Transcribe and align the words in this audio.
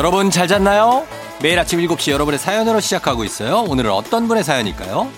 여러분 0.00 0.30
잘 0.30 0.48
잤나요? 0.48 1.06
매일 1.42 1.58
아침 1.58 1.78
7시 1.78 2.10
여러분의 2.10 2.38
사연으로 2.38 2.80
시작하고 2.80 3.22
있어요. 3.22 3.58
오늘은 3.68 3.90
어떤 3.90 4.28
분의 4.28 4.44
사연일까요? 4.44 5.10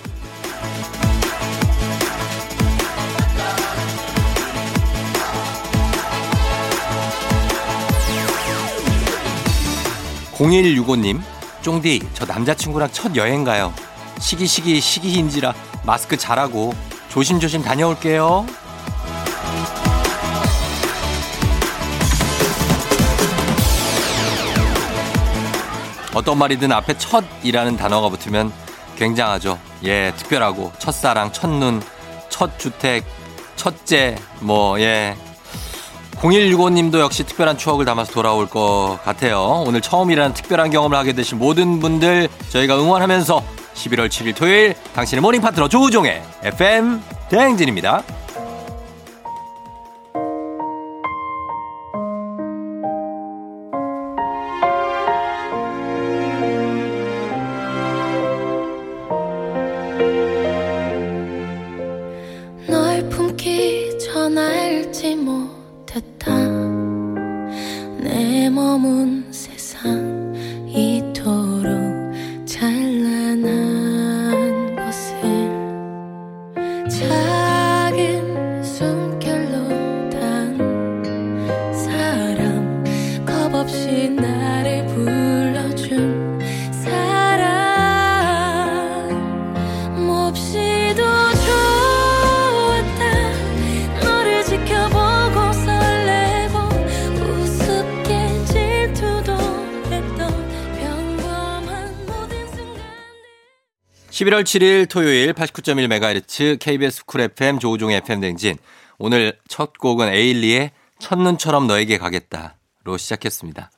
0165님, 10.33 11.21
쫑디, 11.61 12.01
저 12.15 12.25
남자친구랑 12.25 12.89
첫 12.91 13.15
여행 13.15 13.45
가요. 13.45 13.73
시기, 14.19 14.49
시기, 14.49 14.81
시기인지라 14.81 15.55
마스크 15.87 16.17
잘하고 16.17 16.75
조심조심 17.09 17.63
다녀올게요. 17.63 18.47
어떤 26.15 26.39
말이든 26.39 26.71
앞에 26.73 26.97
첫이라는 26.99 27.77
단어가 27.77 28.09
붙으면 28.09 28.53
굉장하죠. 28.97 29.59
예, 29.85 30.13
특별하고 30.17 30.73
첫사랑, 30.79 31.33
첫눈, 31.33 31.83
첫 32.29 32.59
주택, 32.59 33.05
첫째, 33.57 34.17
뭐, 34.41 34.79
예. 34.81 35.17
0165님도 36.17 37.01
역시 37.01 37.25
특별한 37.25 37.59
추억을 37.59 37.85
담아서 37.85 38.13
돌아올 38.13 38.49
것 38.49 38.99
같아요. 39.03 39.65
오늘 39.67 39.81
처음이라는 39.81 40.35
특별한 40.35 40.71
경험을 40.71 40.97
하게 40.97 41.15
되신 41.15 41.39
모든 41.39 41.81
분들 41.81 42.29
저희가 42.51 42.79
응원하면서 42.79 43.43
11월 43.75 44.09
7일 44.09 44.37
토요일 44.37 44.75
당신의 44.95 45.21
모닝 45.21 45.41
파트너 45.41 45.69
조우종의 45.69 46.23
FM 46.45 47.03
대행진입니다. 47.29 48.03
11월 104.23 104.45
7일 104.45 104.89
토요일 104.89 105.33
89.1MHz 105.33 106.61
KBS 106.61 107.07
쿨 107.07 107.23
FM 107.23 107.59
조우종의 107.59 107.97
FM 107.99 108.21
대행진. 108.21 108.57
오늘 108.99 109.37
첫 109.49 109.77
곡은 109.79 110.09
에일리의 110.09 110.71
첫눈처럼 111.01 111.67
너에게 111.67 111.99
가겠다로 111.99 112.97
시작했습니다. 112.99 113.71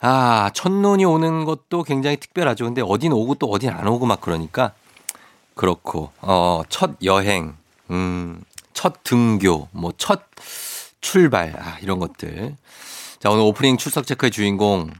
아, 0.00 0.50
첫눈이 0.52 1.06
오는 1.06 1.46
것도 1.46 1.84
굉장히 1.84 2.18
특별하죠. 2.18 2.66
근데 2.66 2.82
어딘 2.82 3.12
오고 3.12 3.36
또 3.36 3.46
어딘 3.46 3.70
안 3.70 3.86
오고 3.86 4.04
막 4.04 4.20
그러니까 4.20 4.72
그렇고, 5.54 6.12
어, 6.20 6.60
첫 6.68 6.90
여행, 7.02 7.56
음, 7.90 8.42
첫 8.74 9.04
등교, 9.04 9.68
뭐, 9.72 9.92
첫 9.96 10.24
출발, 11.00 11.54
아, 11.58 11.78
이런 11.80 11.98
것들. 11.98 12.56
자, 13.20 13.30
오늘 13.30 13.44
오프닝 13.44 13.78
출석 13.78 14.06
체크의 14.06 14.30
주인공 14.30 14.90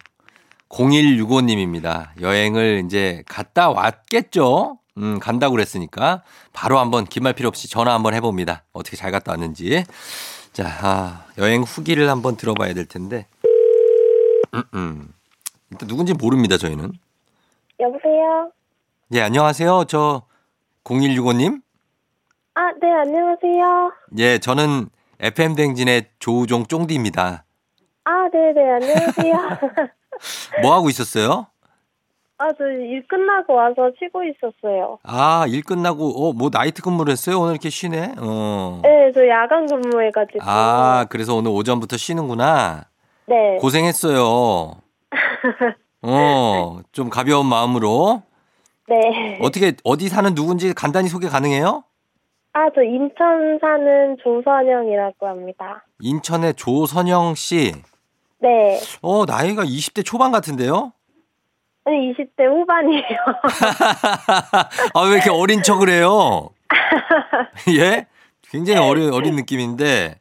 0165님입니다. 0.68 2.08
여행을 2.20 2.82
이제 2.84 3.22
갔다 3.26 3.70
왔겠죠? 3.70 4.78
음, 4.96 5.18
간다고 5.18 5.52
그랬으니까 5.52 6.22
바로 6.52 6.78
한번 6.78 7.04
긴 7.04 7.22
말 7.22 7.32
필요 7.32 7.48
없이 7.48 7.68
전화 7.68 7.94
한번 7.94 8.14
해봅니다. 8.14 8.64
어떻게 8.72 8.96
잘 8.96 9.10
갔다 9.10 9.32
왔는지. 9.32 9.84
자, 10.52 10.64
아, 10.82 11.24
여행 11.38 11.62
후기를 11.62 12.08
한번 12.08 12.36
들어봐야 12.36 12.74
될 12.74 12.86
텐데. 12.86 13.26
음, 14.54 14.62
음. 14.74 15.12
일단 15.70 15.88
누군지 15.88 16.12
모릅니다, 16.14 16.56
저희는. 16.56 16.92
여보세요? 17.80 18.52
예, 19.14 19.20
안녕하세요. 19.22 19.84
저 19.88 20.22
0165님? 20.84 21.60
아, 22.54 22.70
네, 22.80 22.88
안녕하세요. 22.92 23.92
예, 24.18 24.38
저는 24.38 24.88
FM 25.18 25.56
댕진의 25.56 26.10
조우종 26.20 26.66
쫑디입니다. 26.66 27.44
아, 28.04 28.28
네네, 28.32 28.70
안녕하세요. 28.70 29.34
뭐 30.62 30.74
하고 30.74 30.88
있었어요? 30.88 31.46
아, 32.38 32.48
저 32.58 32.64
일 32.64 33.06
끝나고 33.06 33.54
와서 33.54 33.90
쉬고 33.98 34.22
있었어요. 34.24 34.98
아, 35.04 35.44
일 35.48 35.62
끝나고, 35.62 36.28
어, 36.28 36.32
뭐 36.32 36.50
나이트 36.52 36.82
근무를 36.82 37.12
했어요? 37.12 37.38
오늘 37.40 37.52
이렇게 37.52 37.70
쉬네? 37.70 38.14
어. 38.18 38.80
네, 38.82 39.12
저 39.14 39.26
야간 39.28 39.66
근무해가지고. 39.66 40.40
아, 40.42 41.06
그래서 41.08 41.34
오늘 41.36 41.52
오전부터 41.52 41.96
쉬는구나. 41.96 42.84
네. 43.26 43.56
고생했어요. 43.60 44.72
어, 46.02 46.80
좀 46.92 47.08
가벼운 47.08 47.46
마음으로. 47.46 48.22
네. 48.88 49.38
어떻게, 49.40 49.72
어디 49.84 50.08
사는 50.08 50.34
누군지 50.34 50.74
간단히 50.74 51.08
소개 51.08 51.28
가능해요? 51.28 51.84
아, 52.52 52.66
저 52.74 52.82
인천 52.82 53.58
사는 53.60 54.16
조선영이라고 54.22 55.26
합니다. 55.26 55.84
인천의 56.00 56.54
조선영 56.54 57.34
씨. 57.36 57.72
네. 58.40 58.80
어, 59.02 59.24
나이가 59.24 59.64
20대 59.64 60.04
초반 60.04 60.32
같은데요? 60.32 60.92
아니, 61.84 62.12
20대 62.14 62.44
후반이에요. 62.46 63.02
아, 64.94 65.00
왜 65.02 65.14
이렇게 65.14 65.30
어린 65.30 65.62
척을 65.62 65.88
해요? 65.90 66.50
예? 67.78 68.06
굉장히 68.42 68.78
어린, 68.88 69.12
어린 69.12 69.36
느낌인데, 69.36 70.18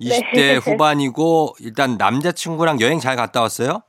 20대 0.00 0.32
네. 0.34 0.56
후반이고, 0.56 1.54
일단 1.60 1.96
남자친구랑 1.98 2.80
여행 2.80 2.98
잘 2.98 3.14
갔다 3.16 3.40
왔어요? 3.42 3.82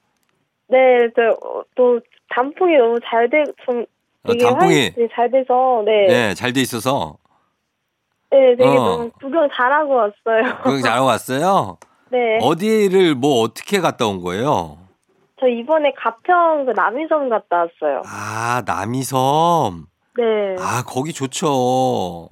네, 0.68 0.78
저, 1.16 1.22
어, 1.48 1.64
또, 1.76 2.00
단풍이 2.30 2.76
너무 2.78 3.00
잘 3.10 3.30
돼, 3.30 3.44
좀, 3.66 3.86
어, 4.24 4.32
되게 4.32 4.44
단풍이, 4.44 4.92
활- 4.96 5.10
잘 5.16 5.32
돼서, 5.32 5.82
네. 5.86 6.08
네, 6.08 6.34
잘 6.34 6.52
돼 6.54 6.62
있어서, 6.62 7.18
네, 8.32 8.56
되게 8.58 8.68
어. 8.68 9.10
구경 9.22 9.48
잘하고 9.56 9.94
왔어요. 9.96 10.58
구경 10.64 10.82
잘하고 10.82 11.06
왔어요? 11.08 11.78
네. 12.12 12.38
어디를 12.42 13.16
뭐 13.16 13.42
어떻게 13.42 13.80
갔다 13.80 14.06
온 14.08 14.22
거예요? 14.22 14.78
저 15.40 15.48
이번에 15.48 15.92
가평 15.98 16.66
그 16.66 16.72
남이섬 16.72 17.30
갔다 17.30 17.58
왔어요. 17.58 18.02
아, 18.06 18.62
남이섬. 18.66 19.86
네. 20.18 20.24
아, 20.60 20.84
거기 20.86 21.12
좋죠. 21.14 22.30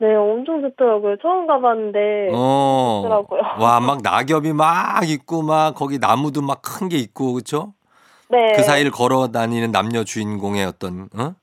네, 0.00 0.14
엄청 0.14 0.60
좋더라고요. 0.62 1.16
처음 1.20 1.46
가봤는데. 1.48 2.30
어. 2.32 3.00
좋더라고요. 3.02 3.40
와, 3.58 3.80
막 3.80 4.00
낙엽이 4.02 4.52
막 4.52 5.08
있고 5.08 5.42
막 5.42 5.74
거기 5.74 5.98
나무도 5.98 6.42
막 6.42 6.62
큰 6.62 6.88
게 6.88 6.96
있고 6.98 7.32
그렇죠? 7.32 7.74
네. 8.30 8.52
그 8.54 8.62
사이를 8.62 8.90
걸어 8.92 9.28
다니는 9.28 9.72
남녀 9.72 10.04
주인공의 10.04 10.64
어떤 10.66 11.08
어? 11.16 11.34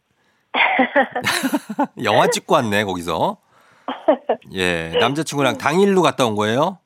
영화 2.03 2.27
찍고 2.27 2.53
왔네, 2.55 2.85
거기서. 2.85 3.37
예, 4.53 4.91
남자친구랑 4.99 5.57
당일로 5.57 6.01
갔다 6.01 6.25
온 6.25 6.35
거예요? 6.35 6.77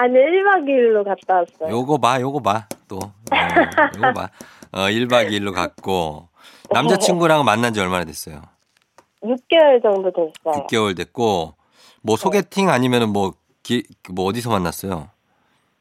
아니, 0.00 0.14
1박 0.14 0.64
2일로 0.64 1.04
갔다 1.04 1.38
왔어요. 1.40 1.76
요거 1.76 1.98
봐, 1.98 2.20
요거 2.20 2.38
봐. 2.38 2.68
또. 2.86 2.98
어, 2.98 3.96
요거 3.96 4.12
봐. 4.12 4.28
어, 4.70 4.78
1박 4.82 5.28
2일로 5.28 5.52
갔고. 5.52 6.28
남자친구랑 6.70 7.44
만난 7.44 7.72
지 7.72 7.80
얼마나 7.80 8.04
됐어요? 8.04 8.40
6개월 9.24 9.82
정도 9.82 10.12
됐어요. 10.12 10.66
6개월 10.66 10.96
됐고. 10.96 11.54
뭐 12.02 12.16
소개팅 12.16 12.68
아니면은 12.70 13.12
뭐, 13.12 13.32
기, 13.64 13.82
뭐 14.12 14.26
어디서 14.26 14.50
만났어요? 14.50 15.08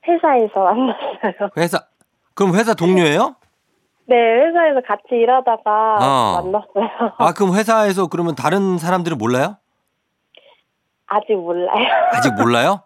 회사에서 0.07 0.59
만났어요. 0.61 1.49
회사, 1.57 1.85
그럼 2.33 2.55
회사 2.55 2.73
동료예요? 2.73 3.35
네, 4.05 4.15
회사에서 4.15 4.81
같이 4.87 5.03
일하다가 5.11 5.97
어. 6.01 6.41
만났어요. 6.41 7.13
아, 7.19 7.33
그럼 7.33 7.53
회사에서 7.55 8.07
그러면 8.07 8.33
다른 8.33 8.79
사람들은 8.79 9.19
몰라요? 9.19 9.57
아직 11.05 11.33
몰라요. 11.35 11.85
아직 12.13 12.33
몰라요? 12.33 12.81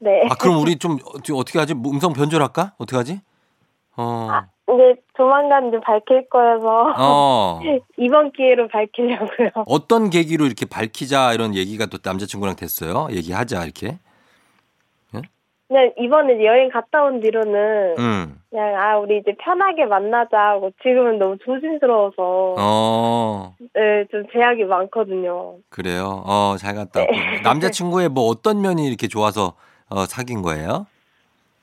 네. 0.00 0.26
아, 0.30 0.34
그럼 0.34 0.60
우리 0.62 0.76
좀 0.78 0.98
어떻게- 1.14 1.32
어떻게 1.32 1.58
하지? 1.58 1.74
뭐 1.74 1.90
음성 1.92 2.12
변조할까? 2.12 2.74
어떻게 2.78 2.96
하지? 2.96 3.20
어. 3.96 4.28
근데 4.64 5.00
조만간 5.16 5.68
이제 5.68 5.80
밝힐 5.80 6.28
거여서 6.28 6.94
어. 6.98 7.60
이번 7.96 8.30
기회로 8.32 8.68
밝히려고요. 8.68 9.50
어떤 9.66 10.10
계기로 10.10 10.44
이렇게 10.46 10.66
밝히자 10.66 11.32
이런 11.32 11.54
얘기가 11.56 11.86
또 11.86 11.98
남자친구랑 12.04 12.54
됐어요? 12.56 13.08
얘기하자 13.10 13.64
이렇게. 13.64 13.98
그냥 15.70 15.92
이번에 15.98 16.42
여행 16.46 16.70
갔다 16.70 17.02
온 17.02 17.20
뒤로는 17.20 17.96
음. 17.98 18.40
그냥 18.48 18.74
아 18.76 18.96
우리 18.96 19.18
이제 19.18 19.34
편하게 19.38 19.84
만나자 19.84 20.38
하고 20.38 20.70
지금은 20.82 21.18
너무 21.18 21.36
조심스러워서 21.44 22.54
어, 22.58 23.54
네, 23.74 24.06
좀 24.10 24.24
제약이 24.32 24.64
많거든요. 24.64 25.56
그래요. 25.68 26.22
어, 26.24 26.56
잘 26.58 26.74
갔다 26.74 27.00
왔고. 27.00 27.12
남자친구의 27.44 28.08
뭐 28.08 28.24
어떤 28.28 28.62
면이 28.62 28.86
이렇게 28.88 29.08
좋아서 29.08 29.56
어, 29.90 30.06
사귄 30.06 30.42
거예요? 30.42 30.86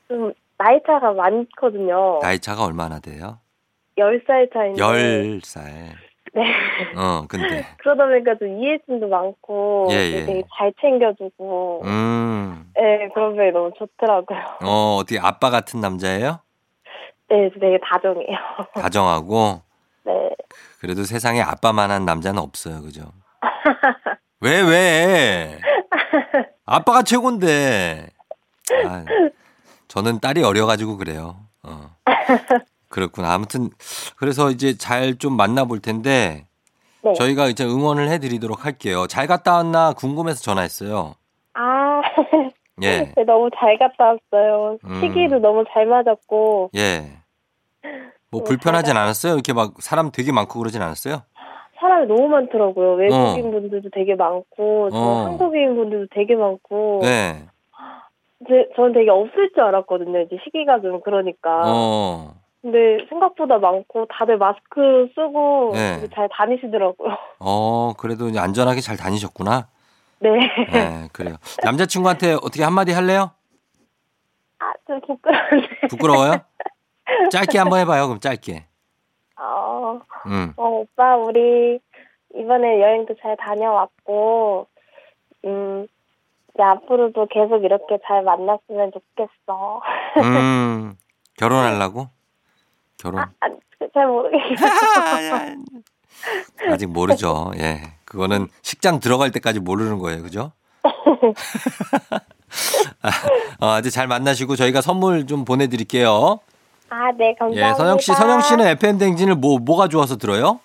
좀 0.08 0.34
나이 0.58 0.80
차가 0.86 1.14
많거든요. 1.14 2.20
나이 2.22 2.40
차가 2.40 2.64
얼마나 2.66 3.00
돼요? 3.00 3.40
10살 3.98 4.54
차인데. 4.54 4.82
열 4.82 5.42
살. 5.44 5.96
네. 6.34 6.44
어, 6.98 7.26
근데. 7.28 7.66
그러다 7.80 8.06
보니까 8.06 8.36
좀 8.38 8.62
이해심도 8.62 9.08
많고 9.08 9.88
예, 9.92 9.96
예. 9.96 10.26
되게 10.26 10.44
잘 10.58 10.74
챙겨주고 10.82 11.82
음. 11.86 12.72
네, 12.76 13.10
그런 13.14 13.36
면이 13.36 13.52
너무 13.52 13.72
좋더라고요. 13.78 14.40
어, 14.64 14.98
어떻게 15.00 15.20
아빠 15.20 15.50
같은 15.50 15.80
남자예요? 15.80 16.40
네, 17.30 17.50
되게 17.60 17.80
다정해요. 17.84 18.38
다정하고. 18.76 19.62
네. 20.04 20.30
그래도 20.80 21.04
세상에 21.04 21.42
아빠만한 21.42 22.06
남자는 22.06 22.40
없어요. 22.42 22.82
그죠? 22.82 23.12
왜, 24.42 24.62
왜? 24.62 25.60
아빠가 26.66 27.02
최고인데. 27.02 28.08
아, 28.88 29.06
저는 29.88 30.20
딸이 30.20 30.44
어려가지고 30.44 30.98
그래요. 30.98 31.38
어. 31.64 31.90
그렇구나. 32.90 33.34
아무튼, 33.34 33.70
그래서 34.18 34.50
이제 34.52 34.78
잘 34.78 35.18
좀 35.18 35.36
만나볼 35.38 35.80
텐데, 35.82 36.46
네. 37.04 37.14
저희가 37.14 37.48
이제 37.48 37.64
응원을 37.64 38.10
해드리도록 38.10 38.66
할게요. 38.66 39.06
잘 39.08 39.28
갔다 39.28 39.54
왔나 39.56 39.94
궁금해서 39.94 40.42
전화했어요. 40.42 41.16
아, 41.54 42.02
예. 42.82 43.14
네, 43.16 43.24
너무 43.26 43.50
잘 43.58 43.78
갔다 43.78 44.16
왔어요. 44.32 44.78
음. 44.84 45.02
시기도 45.02 45.40
너무 45.40 45.64
잘 45.72 45.86
맞았고, 45.86 46.72
예. 46.76 47.06
뭐 48.32 48.42
어, 48.42 48.44
불편하진 48.44 48.98
않았어요? 48.98 49.34
이렇게 49.36 49.54
막 49.54 49.74
사람 49.80 50.12
되게 50.12 50.32
많고 50.32 50.60
그러진 50.60 50.82
않았어요? 50.82 51.22
사람이 51.80 52.08
너무 52.08 52.28
많더라고요. 52.28 52.94
외국인 52.96 53.52
분들도 53.52 53.90
되게 53.94 54.16
많고, 54.16 54.90
저 54.92 54.98
어. 54.98 55.26
한국인 55.26 55.76
분들도 55.76 56.08
되게 56.16 56.36
많고, 56.36 57.00
네. 57.04 57.46
제, 58.48 58.70
저는 58.76 58.94
되게 58.94 59.10
없을 59.10 59.52
줄 59.54 59.64
알았거든요. 59.64 60.22
이제 60.22 60.38
시기가 60.44 60.82
좀 60.82 61.02
그러니까. 61.02 61.62
어. 61.66 62.34
근데 62.62 63.06
생각보다 63.10 63.60
많고, 63.60 64.08
다들 64.08 64.38
마스크 64.38 65.08
쓰고, 65.14 65.72
네. 65.74 66.08
잘 66.14 66.28
다니시더라고요. 66.32 67.16
어, 67.40 67.94
그래도 67.98 68.28
이제 68.28 68.40
안전하게 68.40 68.82
잘 68.82 68.98
다니셨구나. 68.98 69.68
네. 70.20 70.30
네, 70.72 71.08
그래요. 71.14 71.36
남자친구한테 71.64 72.34
어떻게 72.34 72.64
한마디 72.64 72.92
할래요? 72.92 73.32
아, 74.60 74.74
좀 74.88 75.00
부끄러운데. 75.02 75.68
부끄러워요? 75.90 76.42
짧게 77.32 77.60
한번 77.60 77.80
해봐요, 77.82 78.08
그럼 78.08 78.20
짧게. 78.20 78.66
어, 79.40 80.00
음. 80.26 80.54
어, 80.58 80.68
오빠, 80.68 81.18
우리 81.18 81.80
이번에 82.34 82.82
여행도 82.82 83.16
잘 83.22 83.38
다녀왔고, 83.38 84.66
음, 85.46 85.88
이제 86.56 86.64
앞으로도 86.64 87.28
계속 87.28 87.64
이렇게 87.64 88.00
잘 88.08 88.24
만났으면 88.24 88.92
좋겠어. 88.94 89.82
음. 90.24 90.96
결혼하려고? 91.38 92.08
결혼. 92.98 93.20
아, 93.20 93.30
아, 93.42 93.48
잘 93.94 94.08
모르겠어요. 94.08 95.58
아직 96.72 96.88
모르죠. 96.88 97.52
예. 97.58 97.82
그거는 98.06 98.48
식장 98.62 99.02
들어갈 99.02 99.32
때까지 99.32 99.60
모르는 99.60 100.00
거예요. 100.00 100.24
그죠? 100.24 100.54
아, 103.60 103.76
아주 103.76 103.92
잘 103.92 104.08
만나시고 104.08 104.56
저희가 104.56 104.80
선물 104.80 105.28
좀 105.28 105.44
보내드릴게요. 105.44 106.40
아, 106.90 107.12
네, 107.18 107.36
감사합니다. 107.38 107.70
예, 107.70 107.74
선영 107.74 108.00
씨, 108.00 108.14
선영 108.14 108.42
씨는 108.42 108.68
FM 108.68 108.98
댕진을 108.98 109.36
뭐, 109.36 109.60
뭐가 109.60 109.90
좋아서 109.90 110.16
들어요? 110.16 110.62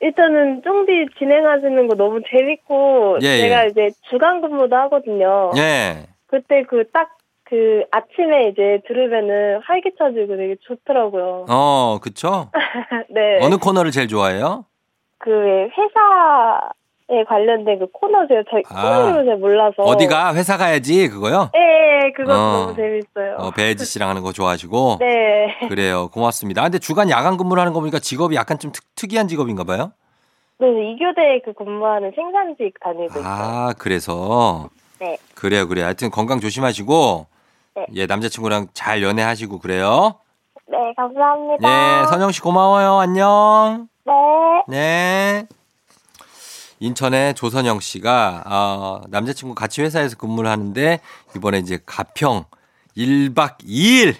일단은 0.00 0.62
쫑디 0.62 1.08
진행하시는 1.18 1.88
거 1.88 1.94
너무 1.96 2.20
재밌고, 2.30 3.18
예, 3.22 3.38
제가 3.38 3.64
예. 3.64 3.68
이제 3.68 3.90
주간 4.10 4.40
근무도 4.40 4.74
하거든요. 4.76 5.50
예. 5.56 6.06
그때 6.26 6.62
그딱그 6.62 7.84
아침에 7.90 8.48
이제 8.48 8.80
들으면은 8.86 9.60
활기차지고 9.64 10.36
되게 10.36 10.56
좋더라고요. 10.60 11.46
어, 11.48 11.98
그쵸? 12.02 12.50
네. 13.10 13.38
어느 13.40 13.56
코너를 13.56 13.90
제일 13.90 14.08
좋아해요? 14.08 14.66
그 15.18 15.30
회사 15.30 16.70
에 17.10 17.24
관련된 17.24 17.78
그 17.78 17.86
코너 17.90 18.26
제가 18.26 18.42
잘 18.50 18.62
아. 18.68 18.82
코너를 18.82 19.24
잘 19.24 19.36
몰라서 19.38 19.82
어디가? 19.82 20.34
회사 20.34 20.58
가야지, 20.58 21.08
그거요? 21.08 21.50
예, 21.56 22.04
예 22.04 22.12
그거 22.12 22.34
어. 22.34 22.36
너무 22.36 22.76
재밌어요. 22.76 23.36
어, 23.38 23.50
배혜지 23.50 23.86
씨랑 23.86 24.10
하는 24.10 24.22
거 24.22 24.32
좋아하시고. 24.32 24.98
네. 25.00 25.68
그래요. 25.68 26.08
고맙습니다. 26.08 26.60
아, 26.60 26.64
근데 26.64 26.78
주간 26.78 27.08
야간 27.08 27.38
근무를 27.38 27.62
하는 27.62 27.72
거 27.72 27.80
보니까 27.80 27.98
직업이 27.98 28.36
약간 28.36 28.58
좀 28.58 28.72
특, 28.72 28.84
특이한 28.94 29.26
직업인가 29.26 29.64
봐요? 29.64 29.92
네, 30.58 30.66
이교대에 30.68 31.40
그 31.46 31.54
근무하는 31.54 32.12
생산직 32.14 32.74
다니고 32.80 33.04
있어요. 33.06 33.24
아, 33.24 33.72
그래서. 33.78 34.68
네. 35.00 35.16
그래요, 35.34 35.66
그래요. 35.66 35.86
하여튼 35.86 36.10
건강 36.10 36.40
조심하시고. 36.40 37.26
네. 37.76 37.86
예, 37.94 38.06
남자친구랑 38.06 38.66
잘 38.74 39.02
연애하시고 39.02 39.60
그래요. 39.60 40.16
네, 40.66 40.76
감사합니다. 40.94 42.02
예, 42.02 42.04
선영 42.06 42.32
씨 42.32 42.42
고마워요. 42.42 42.98
안녕. 42.98 43.88
네. 44.04 44.12
네. 44.68 45.57
인천의 46.80 47.34
조선영 47.34 47.80
씨가 47.80 48.44
어, 48.46 49.00
남자친구 49.08 49.54
같이 49.54 49.82
회사에서 49.82 50.16
근무를 50.16 50.50
하는데 50.50 51.00
이번에 51.36 51.58
이제 51.58 51.78
가평 51.84 52.44
1박 52.96 53.58
2일 53.64 54.16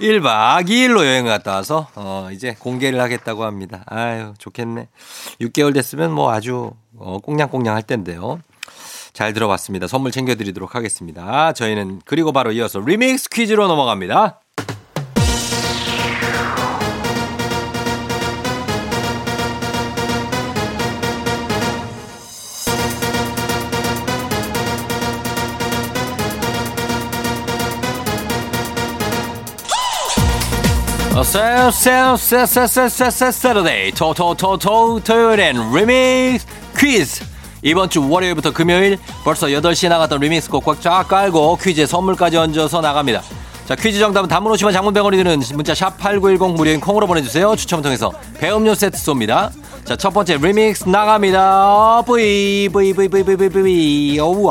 1박 0.00 0.66
2일로 0.66 1.04
여행을 1.04 1.30
갔다 1.30 1.52
와서 1.52 1.88
어, 1.94 2.28
이제 2.32 2.56
공개를 2.58 3.00
하겠다고 3.00 3.44
합니다. 3.44 3.84
아유, 3.86 4.34
좋겠네. 4.38 4.88
6개월 5.40 5.72
됐으면 5.74 6.12
뭐 6.12 6.32
아주 6.32 6.72
어, 6.98 7.18
꽁냥꽁냥 7.22 7.74
할 7.74 7.82
텐데요. 7.82 8.40
잘 9.12 9.32
들어봤습니다. 9.32 9.86
선물 9.86 10.10
챙겨 10.10 10.34
드리도록 10.34 10.74
하겠습니다. 10.74 11.52
저희는 11.52 12.02
그리고 12.04 12.32
바로 12.32 12.50
이어서 12.52 12.80
리믹스 12.80 13.28
퀴즈로 13.28 13.68
넘어갑니다. 13.68 14.40
세세세세세세세세데이 31.12 33.92
토토토토 33.92 35.00
토요일엔 35.00 35.74
리믹스 35.74 36.46
퀴즈. 36.76 37.24
이번 37.62 37.90
주 37.90 38.08
월요일부터 38.08 38.52
금요일 38.52 38.98
벌써 39.22 39.48
8시에 39.48 39.90
나갔던 39.90 40.20
리믹스 40.20 40.48
곡쫙 40.50 41.06
깔고 41.06 41.58
퀴즈에 41.62 41.84
선물까지 41.86 42.38
얹어서 42.38 42.80
나갑니다. 42.80 43.20
자 43.66 43.74
퀴즈 43.76 43.98
정답은 43.98 44.28
단문 44.28 44.50
50원 44.52 44.72
장문 44.72 44.94
100원이 44.94 45.18
드는 45.18 45.42
문자 45.54 45.74
샵 45.74 45.98
8910 45.98 46.54
무료인 46.56 46.80
콩으로 46.80 47.06
보내주세요. 47.06 47.54
추첨을 47.56 47.82
통해서 47.82 48.10
배음료 48.38 48.74
세트 48.74 48.96
쏩니다. 48.96 49.50
자 49.84 49.96
첫 49.96 50.10
번째 50.10 50.38
리믹스 50.38 50.88
나갑니다. 50.88 52.02
브이 52.06 52.70
브이 52.72 52.94
브이 52.94 53.08
브이 53.08 53.22
브이 53.22 53.36
브이 53.36 53.48
브이. 53.50 54.18
오우 54.20 54.50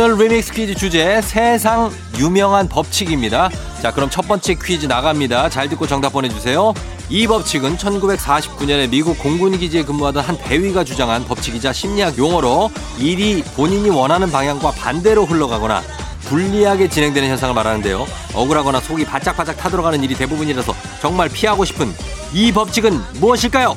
오늘 0.00 0.16
리믹스 0.16 0.52
퀴즈 0.52 0.76
주제 0.76 1.20
세상 1.20 1.90
유명한 2.20 2.68
법칙입니다. 2.68 3.50
자, 3.82 3.92
그럼 3.92 4.08
첫 4.08 4.28
번째 4.28 4.54
퀴즈 4.54 4.86
나갑니다. 4.86 5.48
잘 5.48 5.68
듣고 5.68 5.88
정답 5.88 6.12
보내주세요. 6.12 6.72
이 7.08 7.26
법칙은 7.26 7.76
1949년에 7.76 8.88
미국 8.90 9.18
공군기지에 9.18 9.82
근무하던 9.82 10.22
한 10.22 10.38
대위가 10.38 10.84
주장한 10.84 11.24
법칙이자 11.24 11.72
심리학 11.72 12.16
용어로 12.16 12.70
일이 13.00 13.42
본인이 13.56 13.90
원하는 13.90 14.30
방향과 14.30 14.70
반대로 14.70 15.26
흘러가거나 15.26 15.82
불리하게 16.26 16.88
진행되는 16.88 17.28
현상을 17.30 17.52
말하는데요. 17.52 18.06
억울하거나 18.34 18.78
속이 18.78 19.04
바짝바짝 19.04 19.56
타들어가는 19.56 20.04
일이 20.04 20.14
대부분이라서 20.14 20.76
정말 21.00 21.28
피하고 21.28 21.64
싶은 21.64 21.92
이 22.32 22.52
법칙은 22.52 23.00
무엇일까요? 23.14 23.76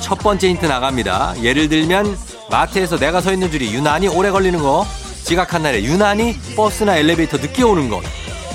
첫 0.00 0.20
번째 0.20 0.50
힌트 0.50 0.66
나갑니다. 0.66 1.34
예를 1.42 1.68
들면 1.68 2.16
마트에서 2.48 2.96
내가 2.96 3.20
서 3.20 3.32
있는 3.32 3.50
줄이 3.50 3.74
유난히 3.74 4.06
오래 4.06 4.30
걸리는 4.30 4.60
거, 4.60 4.86
지각한 5.32 5.62
날에 5.62 5.82
유난히 5.82 6.36
버스나 6.56 6.96
엘리베이터 6.98 7.38
늦게 7.38 7.62
오는 7.62 7.88
것, 7.88 8.02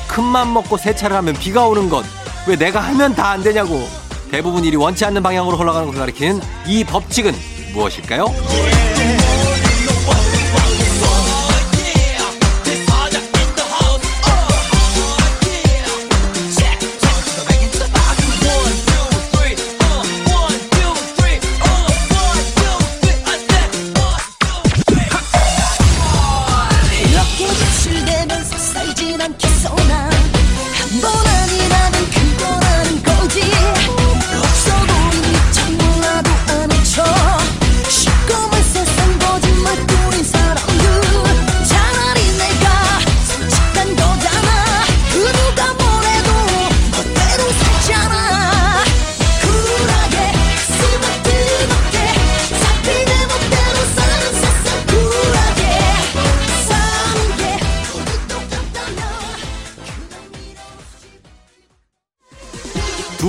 큰맘 0.08 0.54
먹고 0.54 0.78
세차를 0.78 1.16
하면 1.18 1.34
비가 1.34 1.66
오는 1.68 1.90
것, 1.90 2.06
왜 2.46 2.56
내가 2.56 2.80
하면 2.82 3.16
다 3.16 3.32
안 3.32 3.42
되냐고. 3.42 3.88
대부분 4.30 4.64
일이 4.64 4.76
원치 4.78 5.04
않는 5.06 5.24
방향으로 5.24 5.58
흘러가는 5.58 5.88
것을 5.88 6.00
가리키는 6.00 6.40
이 6.68 6.84
법칙은 6.84 7.34
무엇일까요? 7.74 8.26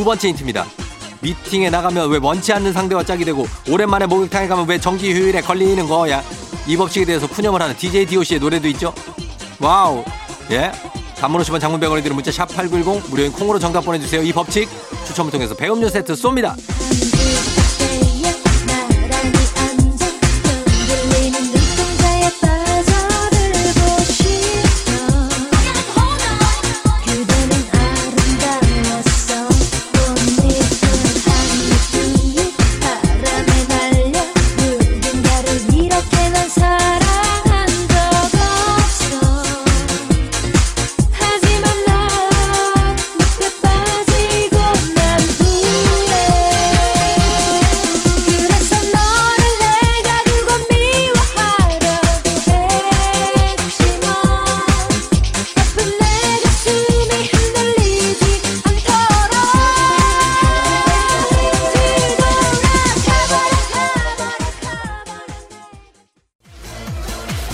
번째 0.09 0.29
힌트입니다. 0.29 0.65
미팅에 1.21 1.69
나가면 1.69 2.09
왜 2.09 2.19
원치 2.23 2.51
않는 2.55 2.73
상대와 2.73 3.05
짝이 3.05 3.27
되고 3.27 3.47
오랜만에 3.69 4.07
목욕탕에 4.07 4.49
가면 4.49 4.67
왜 4.67 4.81
정기 4.81 5.13
휴일에 5.13 5.43
걸리는 5.43 5.87
거야? 5.87 6.23
이 6.67 6.79
법칙에 6.79 7.05
대해서 7.05 7.27
푸념을 7.27 7.61
하는 7.61 7.77
DJ 7.77 8.07
DOC의 8.07 8.41
노래도 8.41 8.69
있죠. 8.69 8.95
와우. 9.61 10.03
예. 10.51 10.73
단문 11.17 11.43
50원 11.43 11.61
장문 11.61 11.79
100원이 11.79 12.01
드는 12.03 12.15
문자 12.15 12.33
샵 12.33 12.49
8910 12.49 13.11
무료인 13.11 13.33
콩으로 13.33 13.59
정답 13.59 13.83
보내주세요. 13.83 14.23
이 14.23 14.33
법칙 14.33 14.67
추첨을 15.07 15.31
통해서 15.31 15.55
배음료 15.55 15.91
세트 15.91 16.15
쏩니다. 16.15 16.55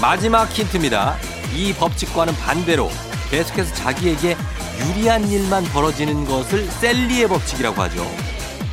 마지막 0.06 0.52
힌트입니다. 0.52 1.16
이 1.56 1.73
법칙과는 1.73 2.37
반대로 2.37 2.90
계속해서 3.30 3.75
자기에게 3.75 4.37
유리한 4.78 5.26
일만 5.26 5.64
벌어지는 5.64 6.26
것을 6.26 6.66
셀리의 6.66 7.26
법칙이라고 7.26 7.80
하죠. 7.84 8.06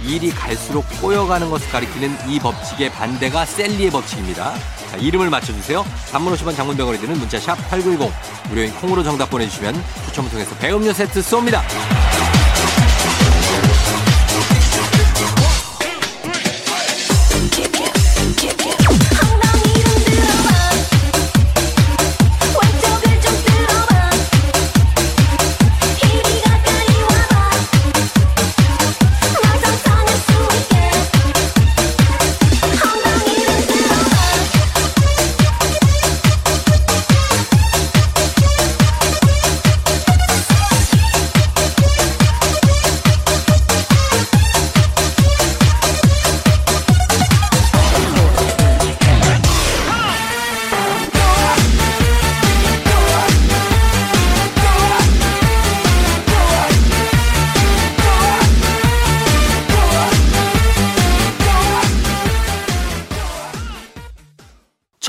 일이 0.04 0.30
갈수록 0.30 0.84
꼬여가는 1.00 1.50
것을 1.50 1.70
가리키는 1.72 2.18
이 2.28 2.38
법칙의 2.38 2.92
반대가 2.92 3.46
셀리의 3.46 3.92
법칙입니다. 3.92 4.56
자, 4.92 4.98
이름을 4.98 5.30
맞춰주세요. 5.30 5.86
단문 6.12 6.34
50원 6.34 6.54
장문병원에 6.54 7.00
드는 7.00 7.18
문자 7.18 7.40
샵 7.40 7.56
8910 7.70 8.12
무료인 8.50 8.76
콩으로 8.76 9.02
정답 9.02 9.30
보내주시면 9.30 9.82
추첨을 10.08 10.30
통해서 10.32 10.54
배음료 10.58 10.92
세트 10.92 11.22
쏩니다. 11.22 11.62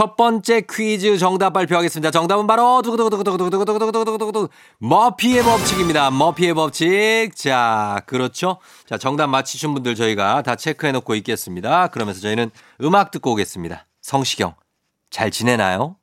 첫 0.03 0.17
번째 0.17 0.63
퀴즈 0.69 1.17
정답 1.17 1.53
발표하겠습니다. 1.53 2.11
정답은 2.11 2.49
바로 2.49 2.83
두구두구두구두구두구두구두구두구두구 2.83 4.49
머피의 4.79 5.45
법칙입니다. 5.45 6.11
머피의 6.11 6.55
법칙. 6.55 7.37
자, 7.37 8.03
그렇죠. 8.07 8.59
자, 8.85 8.99
정답 8.99 9.29
맞히신 9.29 9.75
분들 9.75 9.95
저희가 9.95 10.43
다 10.43 10.57
체크해 10.57 10.91
놓고 10.91 11.15
있겠습니다. 11.15 11.87
그러면서 11.87 12.21
저희는 12.21 12.51
음악 12.81 13.13
듣고 13.13 13.31
오겠습니다. 13.31 13.87
성시경, 14.01 14.55
잘 15.09 15.31
지내나요? 15.31 15.95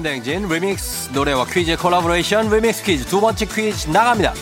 FM 0.00 0.02
대행진 0.02 0.48
리믹스 0.48 1.10
노래와 1.12 1.44
퀴즈의 1.46 1.76
콜라보레이션 1.76 2.50
리믹스 2.50 2.82
퀴즈 2.84 3.04
두 3.04 3.20
번째 3.20 3.46
퀴즈 3.46 3.88
나갑니다. 3.88 4.34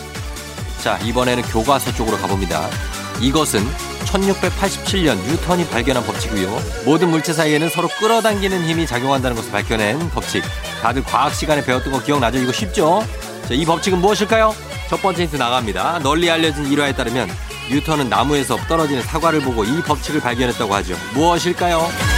자, 0.82 0.98
이번에는 0.98 1.42
교과서 1.44 1.92
쪽으로 1.94 2.16
가봅니다. 2.18 2.68
이것은 3.20 3.66
1687년 4.04 5.16
뉴턴이 5.26 5.68
발견한 5.68 6.04
법칙이고요. 6.04 6.62
모든 6.84 7.10
물체 7.10 7.32
사이에는 7.32 7.68
서로 7.70 7.88
끌어당기는 7.98 8.64
힘이 8.64 8.86
작용한다는 8.86 9.36
것을 9.36 9.50
밝혀낸 9.50 9.98
법칙. 10.10 10.42
다들 10.80 11.02
과학 11.04 11.34
시간에 11.34 11.64
배웠던 11.64 11.92
거 11.92 12.02
기억나죠? 12.02 12.38
이거 12.38 12.52
쉽죠? 12.52 13.04
자, 13.48 13.54
이 13.54 13.64
법칙은 13.64 14.00
무엇일까요? 14.00 14.54
첫 14.88 15.02
번째 15.02 15.22
힌트 15.24 15.36
나갑니다. 15.36 15.98
널리 16.00 16.30
알려진 16.30 16.66
일화에 16.66 16.94
따르면 16.94 17.28
뉴턴은 17.70 18.08
나무에서 18.08 18.56
떨어지는 18.68 19.02
사과를 19.02 19.40
보고 19.40 19.64
이 19.64 19.82
법칙을 19.82 20.20
발견했다고 20.20 20.74
하죠. 20.74 20.96
무엇일까요? 21.14 22.17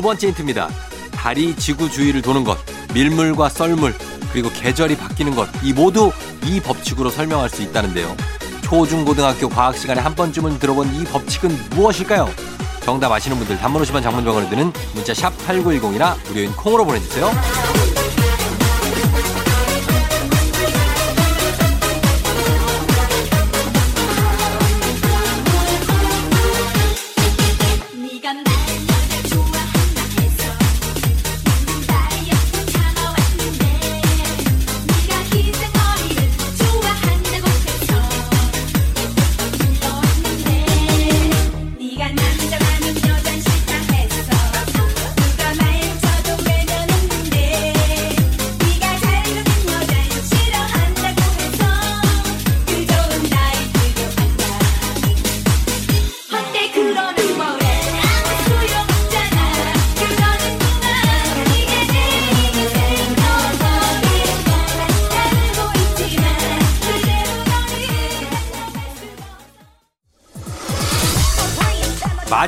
두 0.00 0.04
번째 0.04 0.28
힌트입니다. 0.28 0.70
달이 1.12 1.56
지구 1.56 1.90
주위를 1.90 2.22
도는 2.22 2.42
것, 2.42 2.56
밀물과 2.94 3.50
썰물, 3.50 3.94
그리고 4.32 4.48
계절이 4.48 4.96
바뀌는 4.96 5.34
것, 5.34 5.46
이 5.62 5.74
모두 5.74 6.10
이 6.46 6.58
법칙으로 6.58 7.10
설명할 7.10 7.50
수 7.50 7.60
있다는데요. 7.60 8.16
초중고등학교 8.62 9.50
과학 9.50 9.76
시간에 9.76 10.00
한 10.00 10.14
번쯤은 10.14 10.58
들어본 10.58 10.94
이 10.94 11.04
법칙은 11.04 11.50
무엇일까요? 11.72 12.30
정답 12.80 13.12
아시는 13.12 13.36
분들 13.36 13.58
단문 13.58 13.82
50원 13.82 14.02
장문병원을 14.02 14.48
드는 14.48 14.72
문자 14.94 15.12
샵 15.12 15.36
8910이나 15.46 16.16
무료인 16.28 16.50
콩으로 16.52 16.86
보내주세요. 16.86 17.30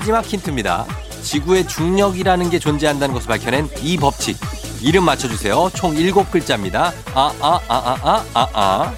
마지막 0.02 0.26
힌트입니다. 0.26 0.84
지구의 1.22 1.68
중력이라는 1.68 2.50
게 2.50 2.58
존재한다는 2.58 3.14
것을 3.14 3.28
밝혀낸 3.28 3.68
이 3.82 3.96
법칙. 3.96 4.36
이름 4.80 5.04
맞춰주세요. 5.04 5.70
총 5.74 5.94
7글자입니다. 5.94 6.92
아, 7.14 7.32
아, 7.40 7.60
아, 7.68 7.76
아, 7.76 7.96
아, 8.02 8.24
아, 8.34 8.48
아. 8.52 8.94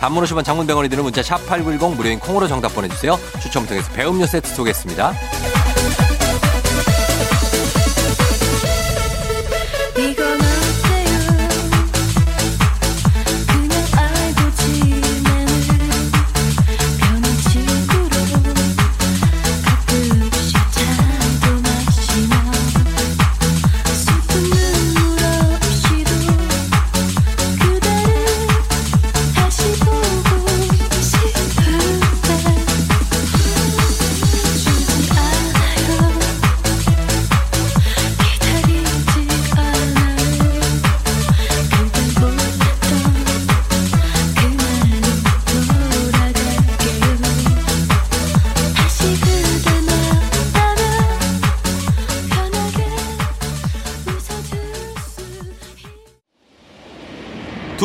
단문 0.00 0.24
50원 0.24 0.44
장문병원이 0.44 0.88
드는 0.88 1.04
문자 1.04 1.20
샵8910 1.20 1.96
무료인 1.96 2.18
콩으로 2.18 2.48
정답 2.48 2.74
보내주세요. 2.74 3.18
추첨 3.42 3.66
통해서 3.66 3.92
배음료 3.92 4.24
세트 4.24 4.48
쏘겠습니다. 4.48 5.12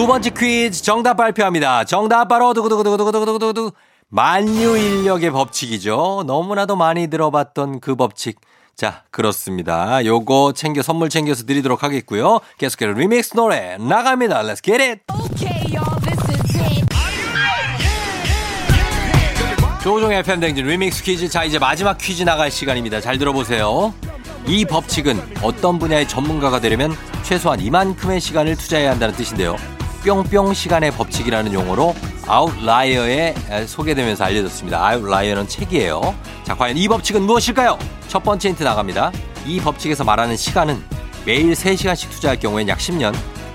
두 0.02 0.08
번째 0.08 0.32
퀴즈 0.32 0.82
정답 0.82 1.14
발표합니다. 1.18 1.84
정답 1.84 2.28
바로 2.28 2.56
두구두구두구두구두구두구 2.56 3.72
만유 4.10 4.76
인력의 4.76 5.30
법칙이죠. 5.30 6.24
너무나도 6.26 6.76
많이 6.76 7.06
들어봤던 7.06 7.82
그 7.82 7.94
법칙. 7.94 8.40
자, 8.76 9.04
그렇습니다. 9.12 10.04
요거 10.04 10.54
챙겨 10.56 10.82
선물 10.82 11.10
챙겨서 11.10 11.46
드리도록 11.46 11.84
하겠고요. 11.84 12.40
계속해서 12.58 12.94
리믹스 12.94 13.36
노래 13.36 13.78
나갑니다. 13.78 14.42
Let's 14.42 14.64
get 14.64 14.82
it. 14.82 15.02
조종의 19.84 20.18
FM 20.22 20.40
댕진 20.40 20.66
리믹스 20.66 21.04
퀴즈. 21.04 21.30
자, 21.30 21.44
이제 21.44 21.60
마지막 21.60 22.00
퀴즈 22.00 22.24
나갈 22.24 22.50
시간입니다. 22.50 23.02
잘 23.02 23.20
들어보세요. 23.20 23.94
이 24.48 24.66
법칙은 24.66 25.36
어떤 25.44 25.78
분야의 25.78 26.08
전문가가 26.08 26.60
되려면 26.60 26.96
최소한 27.22 27.60
이만큼의 27.60 28.20
시간을 28.20 28.56
투자해야 28.56 28.90
한다는 28.90 29.14
뜻인데요. 29.14 29.56
뿅뿅 30.04 30.54
시간의 30.54 30.92
법칙이라는 30.92 31.54
용어로 31.54 31.96
아웃라이어에 32.28 33.36
소개되면서 33.68 34.24
알려졌습니다. 34.26 34.86
아웃라이어는 34.86 35.48
책이에요. 35.48 36.16
자, 36.44 36.56
과연 36.56 36.78
이 36.78 36.88
법칙은 36.88 37.22
무엇일까요? 37.24 37.78
첫 38.08 38.24
번째 38.24 38.50
힌트 38.50 38.64
나갑니다. 38.64 39.12
이 39.46 39.60
법칙에서 39.60 40.04
말하는 40.04 40.38
시간은 40.38 40.84
매일 41.26 41.52
3시간씩 41.54 42.10
투자할 42.10 42.40
경우엔 42.40 42.68
약 42.68 42.80
10년, 42.80 43.14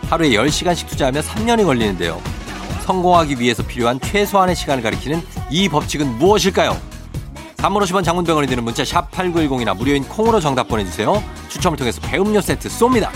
하루에 0.09 0.31
10시간씩 0.31 0.87
투자하면 0.89 1.23
3년이 1.23 1.65
걸리는데요. 1.65 2.21
성공하기 2.85 3.41
위해서 3.41 3.65
필요한 3.65 3.99
최소한의 4.01 4.55
시간을 4.55 4.83
가리키는 4.83 5.21
이 5.51 5.69
법칙은 5.69 6.19
무엇일까요? 6.19 6.77
단문 7.57 7.83
50원 7.83 8.05
장문 8.05 8.24
100원이 8.24 8.47
드는 8.47 8.63
문자 8.63 8.85
샵 8.85 9.11
8910이나 9.11 9.77
무료인 9.77 10.05
콩으로 10.05 10.39
정답 10.39 10.69
보내주세요. 10.69 11.23
추첨을 11.49 11.77
통해서 11.77 12.01
배음료 12.03 12.41
세트 12.41 12.69
쏩니다. 12.69 13.11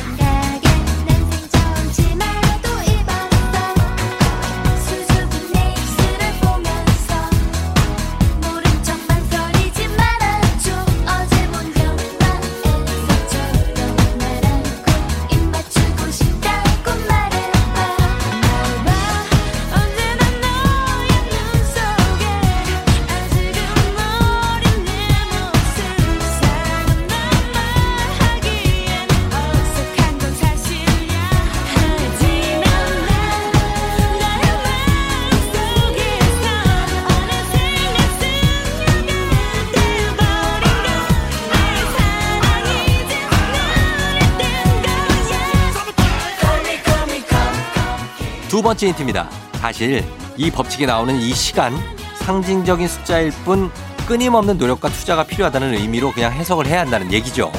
번째 48.70 48.86
힌트입니다. 48.86 49.28
사실 49.54 50.04
이 50.36 50.48
법칙에 50.48 50.86
나오는 50.86 51.16
이 51.16 51.34
시간 51.34 51.76
상징적인 52.18 52.86
숫자일 52.86 53.32
뿐 53.44 53.68
끊임없는 54.06 54.58
노력과 54.58 54.90
투자가 54.90 55.24
필요하다는 55.24 55.74
의미로 55.74 56.12
그냥 56.12 56.32
해석을 56.32 56.66
해야 56.66 56.80
한다는 56.82 57.12
얘기죠. 57.12 57.50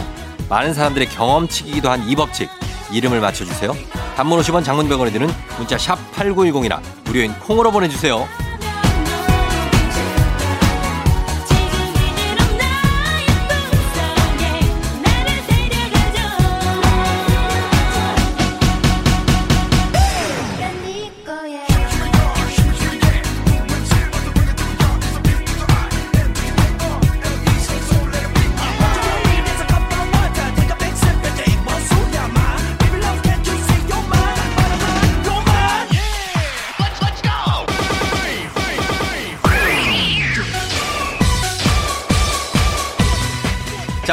많은 0.48 0.74
사람들의 0.74 1.10
경험치이기도 1.10 1.90
한 1.92 2.08
이 2.08 2.16
법칙 2.16 2.50
이름을 2.94 3.20
맞춰주세요. 3.20 3.76
단문 4.16 4.40
50원 4.40 4.64
장문병원에 4.64 5.12
드는 5.12 5.30
문자 5.58 5.78
샵 5.78 5.98
8910이나 6.16 6.80
무료인 7.04 7.34
콩으로 7.40 7.72
보내주세요. 7.72 8.26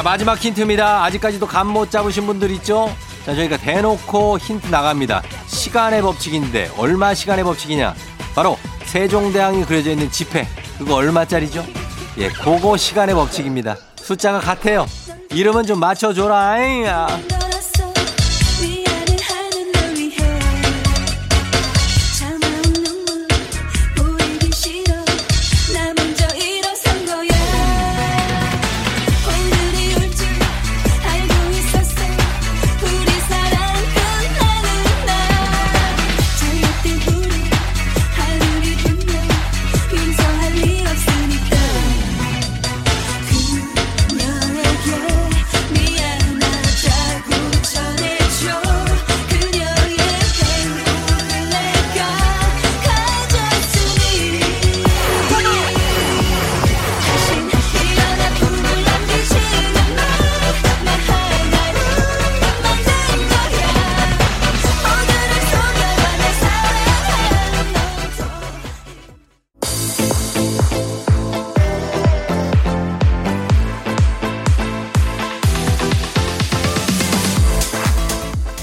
마지막 0.09 0.39
힌트입니다. 0.39 1.05
아직까지도 1.05 1.47
감 1.47 1.67
못 1.69 1.91
잡으신 1.91 2.25
분들 2.27 2.51
있죠? 2.53 2.91
자 3.27 3.35
저희가 3.35 3.59
대놓고 3.59 4.39
힌트 4.39 4.69
나갑니다. 4.69 5.23
시간의 5.47 6.01
법칙인데 6.01 6.71
얼마 6.79 7.13
시간의 7.13 7.45
법칙이냐? 7.45 7.95
바로 8.35 8.57
세종대왕이 8.87 9.67
그려져 9.67 9.91
있는 9.91 10.11
지폐 10.11 10.49
그거 10.79 10.95
얼마짜리죠? 10.95 11.63
예, 12.17 12.29
그거 12.31 12.79
시간의 12.79 13.15
법칙입니다. 13.17 13.77
숫자가 13.97 14.41
같아요. 14.41 14.87
이름은 15.31 15.67
좀 15.67 15.79
맞춰줘라. 15.79 16.65
잉 16.65 16.87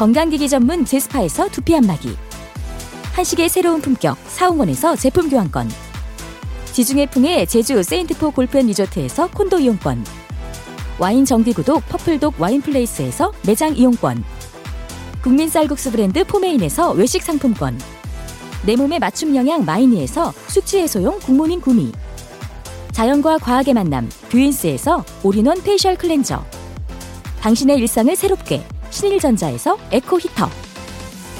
건강기기 0.00 0.48
전문 0.48 0.86
제스파에서 0.86 1.50
두피 1.50 1.76
안마기. 1.76 2.16
한식의 3.12 3.50
새로운 3.50 3.82
품격 3.82 4.16
사홍원에서 4.28 4.96
제품 4.96 5.28
교환권. 5.28 5.68
지중해 6.72 7.10
풍의 7.10 7.46
제주 7.46 7.82
세인트포 7.82 8.30
골프앤 8.30 8.68
리조트에서 8.68 9.28
콘도 9.28 9.58
이용권. 9.58 10.02
와인 10.98 11.26
정기구독 11.26 11.86
퍼플독 11.90 12.40
와인플레이스에서 12.40 13.30
매장 13.46 13.76
이용권. 13.76 14.24
국민 15.22 15.50
쌀국수 15.50 15.90
브랜드 15.90 16.24
포메인에서 16.24 16.92
외식 16.92 17.22
상품권. 17.22 17.78
내 18.64 18.76
몸에 18.76 18.98
맞춤 18.98 19.36
영양 19.36 19.66
마이니에서 19.66 20.32
숙취 20.46 20.78
해소용 20.78 21.18
굿모닝 21.18 21.60
구미. 21.60 21.92
자연과 22.92 23.36
과학의 23.36 23.74
만남 23.74 24.08
뷰인스에서 24.30 25.04
all-in-one 25.22 25.60
facial 25.60 25.94
cleanser. 25.96 26.42
당신의 27.42 27.76
일상을 27.80 28.16
새롭게 28.16 28.64
신일전자에서 28.90 29.78
에코 29.90 30.18
히터. 30.18 30.48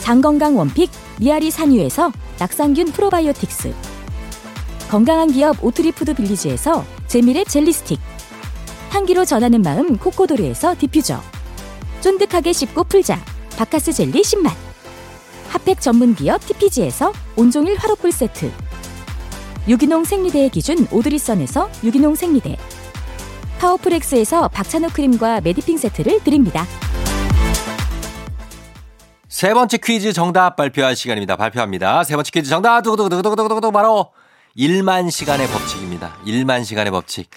장건강 0.00 0.56
one 0.56 0.71
pick 0.71 0.90
미야리산 1.18 2.12
U에서 2.38 2.56
낙산균 2.56 2.92
프로바이오틱스. 2.92 3.74
건강한 4.90 5.30
기업 5.30 5.62
오트리푸드 5.62 6.14
빌리지에서 6.14 6.84
재미랩 7.06 7.48
젤리 7.48 7.72
스틱. 7.72 8.00
향기로 8.90 9.24
전하는 9.24 9.62
마음 9.62 9.96
코코도르에서 9.96 10.74
디퓨저. 10.78 11.20
쫀득하게 12.00 12.52
씹고 12.52 12.84
풀자 12.84 13.22
박카스 13.56 13.92
젤리 13.92 14.22
10만. 14.22 14.50
핫팩 15.48 15.80
전문 15.80 16.14
기업 16.14 16.44
TPG에서 16.46 17.12
온종일 17.36 17.76
화롯불 17.76 18.10
세트. 18.10 18.50
유기농 19.68 20.04
생리대의 20.04 20.48
기준 20.50 20.86
오드리선에서 20.90 21.70
유기농 21.84 22.14
생리대. 22.14 22.56
파워풀엑스에서 23.58 24.48
박찬호 24.48 24.88
크림과 24.88 25.42
메디핑 25.42 25.76
세트를 25.76 26.24
드립니다. 26.24 26.66
세 29.40 29.55
번째 29.55 29.79
퀴즈 29.79 30.12
정답 30.12 30.55
발표할 30.55 30.94
시간입니다. 30.94 31.35
발표합니다. 31.35 32.05
세 32.05 32.14
번째 32.14 32.31
퀴즈 32.31 32.50
정답 32.50 32.83
두구두구두구두구두구 32.83 33.72
바로 33.72 34.12
1만 34.55 35.11
시간의 35.11 35.46
법칙입니다. 35.48 36.18
1만 36.26 36.62
시간의 36.62 36.90
법칙. 36.90 37.31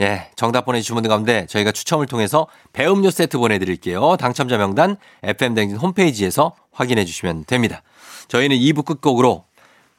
예, 0.00 0.30
정답 0.36 0.64
보내주신 0.64 0.94
분들 0.94 1.10
가운데 1.10 1.44
저희가 1.50 1.70
추첨을 1.72 2.06
통해서 2.06 2.46
배음료 2.72 3.10
세트 3.10 3.36
보내드릴게요. 3.36 4.16
당첨자 4.16 4.56
명단 4.56 4.96
FM대행진 5.22 5.76
홈페이지에서 5.76 6.54
확인해 6.72 7.04
주시면 7.04 7.44
됩니다. 7.44 7.82
저희는 8.28 8.56
2부 8.56 8.86
끝곡으로 8.86 9.44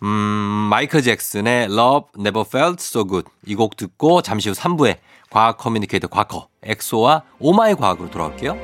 음, 0.02 0.08
마이클 0.08 1.04
잭슨의 1.04 1.65
Love 1.65 2.08
Never 2.17 2.43
Felt 2.47 2.78
So 2.82 3.06
Good 3.08 3.30
이 3.45 3.54
곡 3.54 3.78
듣고 3.78 4.24
잠시 4.24 4.50
후 4.50 4.56
3부에 4.56 4.97
과학 5.30 5.60
커뮤니케이터 5.60 6.08
과커 6.08 6.47
엑소와 6.63 7.21
오마이 7.38 7.76
과학으로 7.76 8.10
돌아올게요. 8.10 8.58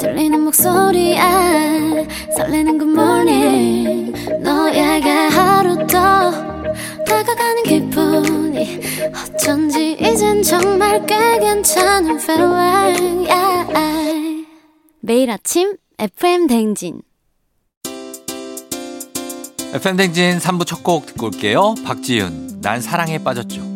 들리는 0.00 0.40
목소리에 0.44 1.18
설레는 2.36 2.78
good 2.78 2.92
morning 2.92 4.12
너에게 4.42 5.10
하루 5.10 5.76
더 5.86 6.30
다가가는 7.04 7.62
기분이 7.64 8.80
어쩐지 9.34 9.96
이젠 10.00 10.42
정말 10.42 11.04
꽤 11.06 11.38
괜찮은 11.38 12.18
feeling 12.20 13.28
yeah. 13.30 14.46
매일 15.00 15.30
아침 15.30 15.76
FM 15.98 16.46
댕진 16.48 17.02
FM 19.74 19.96
댕진 19.96 20.38
3부 20.38 20.66
첫 20.66 20.82
곡 20.82 21.06
듣고 21.06 21.26
올게요. 21.26 21.74
박지윤, 21.84 22.60
난 22.62 22.80
사랑에 22.80 23.18
빠졌죠. 23.22 23.75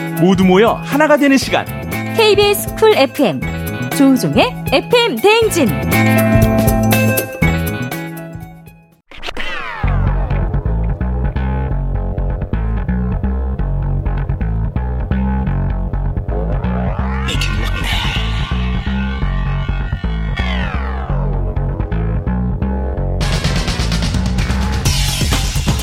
모두 0.21 0.45
모여 0.45 0.73
하나가 0.73 1.17
되는 1.17 1.35
시간. 1.35 1.65
KBS 2.15 2.75
쿨 2.75 2.95
FM 2.95 3.41
조우종의 3.97 4.45
FM 4.71 5.15
대행진. 5.15 5.67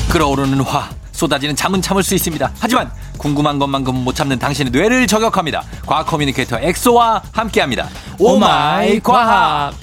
끓어오르는 0.09 0.61
화, 0.61 0.89
쏟아지는 1.19 1.53
잠은 1.53 1.81
참을 1.81 2.01
수 2.01 2.15
있습니다. 2.15 2.49
하지만 2.59 2.89
궁금한 3.17 3.59
것만큼은 3.59 4.05
못 4.05 4.15
참는 4.15 4.39
당신의 4.39 4.71
뇌를 4.71 5.05
저격합니다. 5.05 5.63
과학 5.85 6.05
커뮤니케이터 6.05 6.57
엑소와 6.57 7.21
함께합니다. 7.33 7.89
오마이 8.17 9.01
과학. 9.01 9.73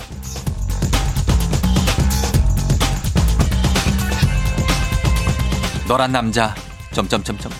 너란 5.86 6.10
남자. 6.10 6.54
점점점점. 6.92 7.52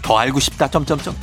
더 0.00 0.16
알고 0.18 0.40
싶다. 0.40 0.66
점점점. 0.66 1.14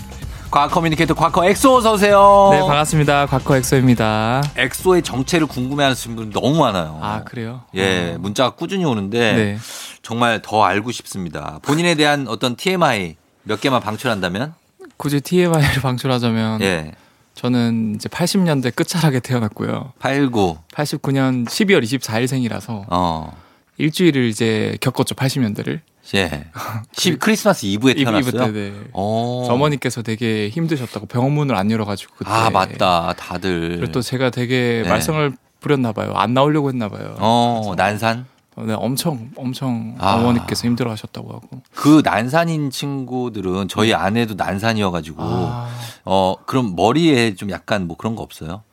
과학 0.52 0.70
커뮤니케이터 0.70 1.16
과커 1.16 1.46
엑소 1.46 1.78
어서 1.78 1.94
오세요. 1.94 2.50
네, 2.52 2.60
반갑습니다. 2.60 3.26
과커 3.26 3.58
엑소입니다. 3.58 4.44
엑소의 4.56 5.02
정체를 5.02 5.48
궁금해하는 5.48 5.96
분들 5.96 6.30
너무 6.30 6.60
많아요. 6.60 7.00
아, 7.02 7.24
그래요? 7.24 7.62
예, 7.74 8.16
문자가 8.20 8.52
꾸준히 8.52 8.86
오는데 8.86 9.34
네. 9.34 9.58
정말 10.04 10.42
더 10.42 10.64
알고 10.64 10.92
싶습니다. 10.92 11.60
본인에 11.64 11.96
대한 11.96 12.28
어떤 12.28 12.56
TMI 12.56 13.16
몇 13.44 13.60
개만 13.62 13.82
방출한다면? 13.82 14.54
굳이 14.98 15.22
TMI를 15.22 15.82
방출하자면 15.82 16.62
예. 16.62 16.92
저는 17.36 17.96
이제 17.96 18.10
80년대 18.10 18.76
끝자락에 18.76 19.20
태어났고요. 19.22 19.94
89. 20.00 20.58
89년 20.74 21.46
12월 21.48 21.82
24일생이라서 21.84 22.86
어. 22.90 23.36
일주일을 23.78 24.26
이제 24.26 24.78
겪었죠. 24.82 25.16
80년대를. 25.16 25.80
예. 26.16 26.46
시- 26.92 27.16
크리스마스 27.18 27.66
이브에 27.66 27.94
이브 27.94 28.04
태어났어요. 28.04 28.30
이브 28.30 28.38
때 28.38 28.52
네. 28.52 28.74
어. 28.92 29.48
어머니께서 29.50 30.02
되게 30.04 30.50
힘드셨다고 30.50 31.06
병원문을 31.08 31.56
안 31.56 31.72
열어가지고 31.72 32.14
그때. 32.18 32.30
아, 32.30 32.50
맞다. 32.50 33.14
다들. 33.18 33.78
그리고 33.78 33.92
또 33.94 34.02
제가 34.02 34.30
되게 34.30 34.82
네. 34.84 34.90
말썽을 34.90 35.32
부렸나 35.62 35.94
봐요. 35.94 36.12
안 36.16 36.34
나오려고 36.34 36.70
했나 36.70 36.90
봐요. 36.90 37.16
어, 37.20 37.74
난산? 37.78 38.26
네, 38.58 38.74
엄청 38.74 39.32
엄청 39.36 39.96
아. 40.00 40.16
어머니께서 40.16 40.68
힘들어하셨다고 40.68 41.34
하고. 41.34 41.62
그 41.74 42.02
난산인 42.04 42.70
친구들은 42.70 43.68
저희 43.68 43.94
아내도 43.94 44.36
난산이어가지고, 44.36 45.24
아. 45.24 45.70
어, 46.06 46.36
그럼 46.46 46.76
머리에 46.76 47.36
좀 47.36 47.50
약간 47.50 47.88
뭐 47.88 47.98
그런 47.98 48.16
거 48.16 48.22
없어요? 48.22 48.64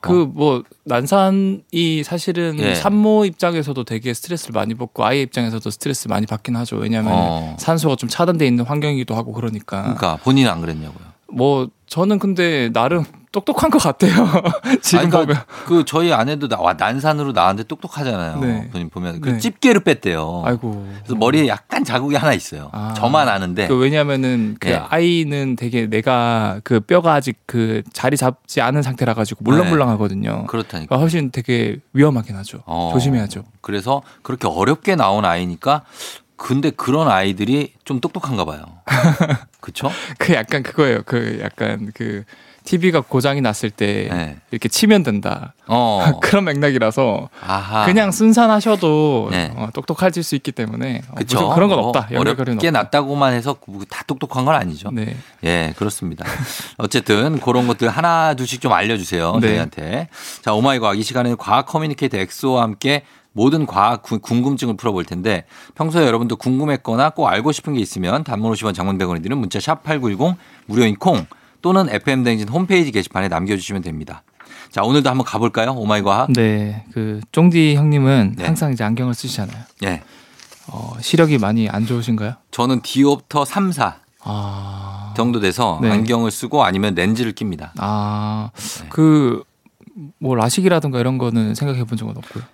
그뭐 0.00 0.62
난산이 0.84 2.02
사실은 2.04 2.58
예. 2.60 2.74
산모 2.74 3.24
입장에서도 3.24 3.82
되게 3.84 4.14
스트레스를 4.14 4.52
많이 4.52 4.74
받고 4.74 5.04
아이 5.04 5.22
입장에서도 5.22 5.68
스트레스 5.70 6.08
많이 6.08 6.26
받긴 6.26 6.54
하죠. 6.56 6.76
왜냐하면 6.76 7.12
어. 7.14 7.56
산소가 7.58 7.96
좀 7.96 8.08
차단돼 8.08 8.46
있는 8.46 8.64
환경이기도 8.64 9.14
하고 9.14 9.32
그러니까 9.32 9.82
그러니까 9.82 10.16
본인은 10.16 10.50
안 10.50 10.60
그랬냐고요. 10.60 11.06
뭐 11.32 11.68
저는 11.88 12.18
근데 12.18 12.70
나름 12.72 13.04
똑똑한 13.36 13.70
것 13.70 13.78
같아요. 13.82 14.12
지금 14.80 15.00
아니, 15.00 15.10
보면. 15.10 15.26
그러니까 15.26 15.46
그 15.66 15.84
저희 15.84 16.10
아내도 16.10 16.48
나, 16.48 16.58
와, 16.58 16.72
난산으로 16.72 17.32
나왔는데 17.32 17.68
똑똑하잖아요. 17.68 18.38
네. 18.40 18.70
보면- 18.72 18.90
보면 18.90 19.20
그 19.20 19.28
네. 19.30 19.38
집게를 19.38 19.82
뺐대요. 19.82 20.42
아이고. 20.46 20.86
그래서 21.00 21.14
머리에 21.16 21.46
약간 21.46 21.84
자국이 21.84 22.16
하나 22.16 22.32
있어요. 22.32 22.70
아. 22.72 22.94
저만 22.96 23.28
아는데. 23.28 23.68
그 23.68 23.76
왜냐면은 23.76 24.56
그 24.58 24.68
네. 24.68 24.76
아이는 24.88 25.54
되게 25.56 25.86
내가 25.86 26.60
그 26.64 26.80
뼈가 26.80 27.12
아직 27.12 27.36
그 27.44 27.82
자리 27.92 28.16
잡지 28.16 28.62
않은 28.62 28.80
상태라 28.80 29.12
가지고 29.12 29.44
물렁물렁하거든요. 29.44 30.46
그렇다니까. 30.46 30.86
그러니까 30.88 30.96
훨씬 30.96 31.30
되게 31.30 31.76
위험하긴 31.92 32.36
하죠. 32.36 32.60
어. 32.64 32.88
조심해야죠. 32.94 33.44
그래서 33.60 34.00
그렇게 34.22 34.48
어렵게 34.48 34.96
나온 34.96 35.26
아이니까 35.26 35.82
근데 36.36 36.70
그런 36.70 37.08
아이들이 37.08 37.72
좀 37.84 38.00
똑똑한가 38.00 38.44
봐요. 38.44 38.62
그쵸? 39.60 39.90
그 40.18 40.34
약간 40.34 40.62
그거예요. 40.62 41.02
그 41.04 41.40
약간 41.42 41.90
그 41.94 42.24
TV가 42.66 43.00
고장이 43.00 43.40
났을 43.40 43.70
때 43.70 44.08
네. 44.10 44.36
이렇게 44.50 44.68
치면 44.68 45.02
된다. 45.04 45.54
어. 45.68 46.18
그런 46.20 46.44
맥락이라서 46.44 47.30
아하. 47.40 47.86
그냥 47.86 48.10
순산하셔도 48.10 49.28
네. 49.30 49.52
어, 49.56 49.68
똑똑해질 49.72 50.22
수 50.22 50.34
있기 50.34 50.52
때문에 50.52 51.02
어, 51.10 51.14
그쵸? 51.14 51.48
그런 51.50 51.68
건뭐 51.68 51.86
없다. 51.86 52.08
연결고리는 52.12 52.58
어렵게. 52.58 52.70
났다고만 52.72 53.32
해서 53.34 53.56
뭐다 53.66 54.02
똑똑한 54.06 54.44
건 54.44 54.56
아니죠. 54.56 54.90
네. 54.90 55.16
예, 55.44 55.74
그렇습니다. 55.76 56.26
어쨌든 56.76 57.40
그런 57.40 57.66
것들 57.68 57.88
하나 57.88 58.34
둘씩 58.34 58.60
좀 58.60 58.72
알려주세요. 58.72 59.38
네. 59.40 59.48
저희한테. 59.48 60.08
자, 60.42 60.52
오마이 60.52 60.80
과학 60.80 60.98
이 60.98 61.02
시간에는 61.02 61.36
과학 61.36 61.66
커뮤니케이터 61.66 62.18
엑소와 62.18 62.62
함께 62.62 63.04
모든 63.36 63.66
과학 63.66 64.02
구- 64.02 64.18
궁금증을 64.18 64.76
풀어볼 64.78 65.04
텐데 65.04 65.44
평소에 65.74 66.06
여러분도 66.06 66.36
궁금했거나 66.36 67.10
꼭 67.10 67.26
알고 67.28 67.52
싶은 67.52 67.74
게 67.74 67.80
있으면 67.80 68.24
단문 68.24 68.50
50원 68.52 68.74
장문 68.74 68.96
100원이 68.96 69.22
드는 69.22 69.36
문자 69.36 69.60
샵 69.60 69.82
8910 69.84 70.36
무료인 70.66 70.96
콩 70.96 71.26
또는 71.60 71.86
FM대행진 71.90 72.48
홈페이지 72.48 72.90
게시판에 72.90 73.28
남겨주시면 73.28 73.82
됩니다. 73.82 74.22
자, 74.70 74.82
오늘도 74.82 75.08
한번 75.10 75.24
가볼까요? 75.26 75.72
오마이 75.72 76.00
과학. 76.02 76.32
네. 76.32 76.84
그 76.92 77.20
쫑디 77.32 77.76
형님은 77.76 78.34
네. 78.38 78.44
항상 78.46 78.72
이제 78.72 78.82
안경을 78.84 79.12
쓰시잖아요. 79.14 79.62
예. 79.84 80.02
어, 80.68 80.94
시력이 81.00 81.38
많이 81.38 81.68
안 81.68 81.86
좋으신가요? 81.86 82.34
저는 82.50 82.80
디옵터 82.82 83.44
3, 83.44 83.70
4 83.72 84.00
아. 84.24 85.12
정도 85.16 85.40
돼서 85.40 85.78
네. 85.82 85.90
안경을 85.90 86.30
쓰고 86.30 86.64
아니면 86.64 86.94
렌즈를 86.94 87.32
낍니다. 87.34 87.72
아. 87.76 88.50
네. 88.80 88.88
그 88.88 89.42
뭐 90.18 90.34
라식이라든가 90.34 91.00
이런 91.00 91.16
거는 91.16 91.54
생각해 91.54 91.84
본 91.84 91.96
적은 91.96 92.14
없고요. 92.18 92.44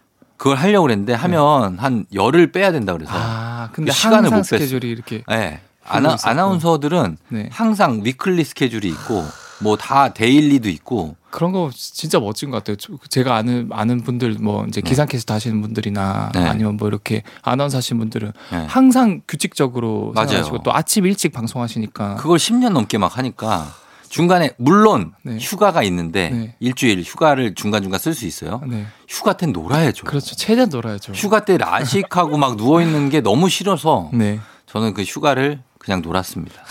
그걸 0.42 0.56
하려고 0.56 0.82
그랬는데 0.82 1.12
하면 1.14 1.78
한 1.78 2.04
열을 2.12 2.50
빼야 2.50 2.72
된다 2.72 2.92
그래서. 2.94 3.12
아, 3.14 3.68
근데 3.72 3.92
그 3.92 3.96
시간을 3.96 4.28
못. 4.30 4.42
스케줄이 4.42 4.90
이렇게 4.90 5.22
예. 5.30 5.60
그러고 5.86 6.08
아나. 6.08 6.16
아나운서들은 6.24 7.16
네. 7.28 7.48
항상 7.52 8.00
weekly 8.02 8.42
스케줄이 8.42 8.88
있고 8.88 9.24
뭐 9.60 9.76
다 9.76 10.12
daily도 10.12 10.68
있고 10.70 11.14
그런 11.30 11.52
거 11.52 11.70
진짜 11.72 12.18
멋진 12.18 12.50
것 12.50 12.56
같아요. 12.56 12.74
저- 12.74 12.94
제가 13.08 13.36
아는 13.36 13.68
아는 13.70 14.00
분들 14.02 14.38
뭐 14.40 14.64
이제 14.66 14.80
기상캐스터 14.80 15.32
하시는 15.34 15.62
분들이나 15.62 16.32
네. 16.34 16.44
아니면 16.48 16.76
뭐 16.76 16.88
이렇게 16.88 17.22
아나운서 17.42 17.76
하시는 17.76 18.00
분들은 18.00 18.32
네. 18.50 18.66
항상 18.68 19.20
규칙적으로 19.28 20.10
맞아요. 20.12 20.26
생활하시고 20.26 20.62
또 20.64 20.74
아침 20.74 21.06
일찍 21.06 21.32
방송하시니까 21.32 22.16
그걸 22.16 22.38
10년 22.38 22.70
넘게 22.70 22.98
막 22.98 23.16
하니까 23.16 23.72
중간에 24.12 24.50
물론 24.58 25.14
네. 25.22 25.38
휴가가 25.38 25.82
있는데 25.84 26.28
네. 26.28 26.54
일주일 26.60 27.00
휴가를 27.00 27.54
중간중간 27.54 27.98
쓸 27.98 28.12
수 28.12 28.26
있어요. 28.26 28.60
네. 28.66 28.84
휴가 29.08 29.32
때 29.32 29.46
놀아야죠. 29.46 30.04
그렇죠. 30.04 30.36
최대한 30.36 30.68
놀아야죠. 30.68 31.14
휴가 31.14 31.46
때 31.46 31.56
라식하고 31.56 32.36
막 32.36 32.58
누워 32.58 32.82
있는 32.82 33.08
게 33.08 33.22
너무 33.22 33.48
싫어서 33.48 34.10
네. 34.12 34.38
저는 34.66 34.92
그 34.92 35.00
휴가를 35.00 35.62
그냥 35.78 36.02
놀았습니다. 36.02 36.62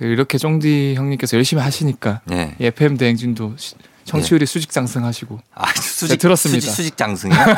이렇게 0.00 0.38
쫑디 0.38 0.94
형님께서 0.96 1.36
열심히 1.36 1.62
하시니까 1.62 2.22
네. 2.24 2.56
FM 2.60 2.96
대행진도 2.96 3.56
시- 4.06 4.10
청취율이 4.12 4.46
수직 4.46 4.72
상승하시고 4.72 5.40
아, 5.54 5.66
수직 5.74 6.18
들었습니다. 6.20 6.60
수직, 6.60 6.74
수직 6.76 6.96
장승이야? 6.96 7.56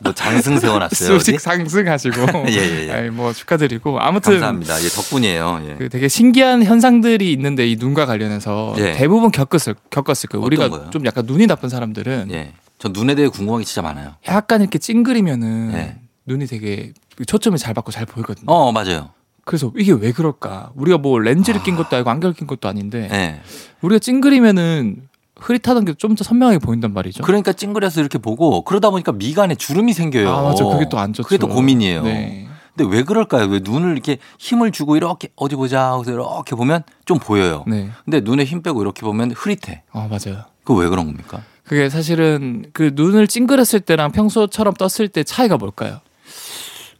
너 0.00 0.12
장승 0.14 0.58
세워놨어요. 0.58 1.18
수직 1.18 1.34
어디? 1.34 1.42
상승하시고 1.42 2.20
예, 2.48 2.52
예, 2.54 2.88
예. 2.88 2.92
아이, 2.92 3.10
뭐 3.10 3.32
축하드리고 3.32 3.98
아무튼 4.00 4.32
감사합니다. 4.34 4.82
예, 4.84 4.88
덕분이에요. 4.88 5.62
예. 5.68 5.74
그 5.74 5.88
되게 5.88 6.08
신기한 6.08 6.62
현상들이 6.64 7.32
있는데 7.32 7.66
이 7.68 7.76
눈과 7.76 8.06
관련해서 8.06 8.74
예. 8.78 8.92
대부분 8.92 9.30
겪었을 9.32 9.74
겪었을 9.90 10.28
거예요. 10.28 10.44
우리가 10.46 10.68
거요? 10.68 10.90
좀 10.90 11.04
약간 11.06 11.26
눈이 11.26 11.46
나쁜 11.48 11.68
사람들은 11.68 12.28
예. 12.30 12.52
저 12.78 12.88
눈에 12.88 13.14
대해 13.14 13.28
궁금한 13.28 13.60
게 13.60 13.64
진짜 13.66 13.82
많아요. 13.82 14.14
약간 14.28 14.60
이렇게 14.62 14.78
찡그리면은 14.78 15.72
예. 15.74 15.96
눈이 16.26 16.46
되게 16.46 16.92
초점이 17.26 17.58
잘 17.58 17.74
받고 17.74 17.90
잘 17.90 18.06
보이거든요. 18.06 18.44
어, 18.46 18.70
맞아요. 18.72 19.10
그래서 19.44 19.72
이게 19.76 19.90
왜 19.92 20.12
그럴까? 20.12 20.70
우리가 20.76 20.98
뭐 20.98 21.18
렌즈를 21.18 21.62
낀 21.64 21.74
것도 21.74 21.96
아니고 21.96 22.08
안경을 22.10 22.34
낀 22.34 22.46
것도 22.46 22.68
아닌데 22.68 23.08
예. 23.12 23.40
우리가 23.80 23.98
찡그리면은 23.98 25.08
흐릿하던 25.40 25.84
게 25.84 25.94
좀 25.94 26.14
더 26.14 26.24
선명하게 26.24 26.58
보인단 26.58 26.92
말이죠. 26.92 27.22
그러니까 27.24 27.52
찡그려서 27.52 28.00
이렇게 28.00 28.18
보고 28.18 28.62
그러다 28.62 28.90
보니까 28.90 29.12
미간에 29.12 29.54
주름이 29.54 29.92
생겨요. 29.92 30.28
아 30.30 30.42
맞아, 30.42 30.64
그게 30.64 30.88
또 30.88 30.98
안 30.98 31.12
좋죠. 31.12 31.26
그게 31.26 31.38
또 31.38 31.48
고민이에요. 31.48 32.02
네. 32.04 32.46
근데 32.76 32.96
왜 32.96 33.02
그럴까요? 33.02 33.46
왜 33.46 33.60
눈을 33.62 33.92
이렇게 33.92 34.18
힘을 34.38 34.70
주고 34.70 34.96
이렇게 34.96 35.28
어디 35.36 35.56
보자 35.56 35.86
하고서 35.90 36.12
이렇게 36.12 36.54
보면 36.54 36.82
좀 37.04 37.18
보여요. 37.18 37.64
네. 37.66 37.90
근데 38.04 38.20
눈에 38.20 38.44
힘 38.44 38.62
빼고 38.62 38.80
이렇게 38.82 39.02
보면 39.02 39.32
흐릿해. 39.32 39.82
아 39.92 40.08
맞아요. 40.08 40.44
그거 40.64 40.80
왜 40.80 40.88
그런 40.88 41.06
겁니까? 41.06 41.42
그게 41.64 41.88
사실은 41.88 42.64
그 42.72 42.92
눈을 42.94 43.26
찡그렸을 43.28 43.80
때랑 43.80 44.12
평소처럼 44.12 44.74
떴을 44.74 45.08
때 45.08 45.22
차이가 45.24 45.56
뭘까요? 45.56 46.00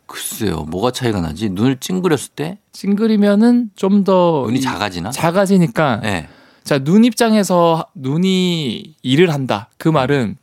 글쎄요. 0.07 0.63
뭐가 0.69 0.91
차이가 0.91 1.21
나지? 1.21 1.49
눈을 1.51 1.77
찡그렸을 1.79 2.31
때 2.35 2.59
찡그리면은 2.73 3.71
좀 3.77 4.05
더 4.05 4.43
눈이 4.47 4.61
작아지나? 4.61 5.11
작아지니까 5.11 6.01
네. 6.03 6.29
자, 6.65 6.79
눈 6.79 7.05
입장에서 7.05 7.87
눈이 7.95 8.95
일을 9.03 9.33
한다. 9.33 9.69
그 9.79 9.89
말은 9.89 10.37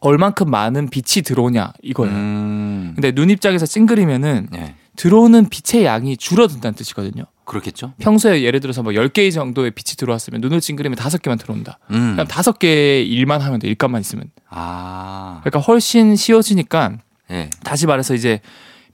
얼만큼 0.00 0.50
많은 0.50 0.88
빛이 0.88 1.22
들어오냐 1.22 1.72
이거예요. 1.82 2.14
음. 2.14 2.92
근데 2.94 3.12
눈 3.12 3.28
입장에서 3.30 3.66
찡그리면은 3.66 4.48
네. 4.50 4.74
들어오는 4.96 5.48
빛의 5.48 5.84
양이 5.84 6.16
줄어든다는 6.16 6.74
뜻이거든요. 6.74 7.24
그렇겠죠? 7.44 7.92
평소에 7.98 8.42
예를 8.42 8.60
들어서 8.60 8.82
뭐 8.82 8.92
10개 8.92 9.32
정도의 9.32 9.72
빛이 9.72 9.96
들어왔으면 9.96 10.40
눈을 10.40 10.60
찡그리면 10.60 10.96
5개만 10.96 11.38
들어온다. 11.38 11.78
음. 11.90 12.12
그럼 12.14 12.26
5개 12.26 13.06
일만 13.06 13.40
하면 13.40 13.58
돼. 13.58 13.68
일감만 13.68 14.00
있으면. 14.00 14.24
아. 14.48 15.40
그러니까 15.42 15.58
훨씬 15.60 16.16
쉬워지니까 16.16 16.98
네. 17.28 17.50
다시 17.64 17.86
말해서 17.86 18.14
이제 18.14 18.40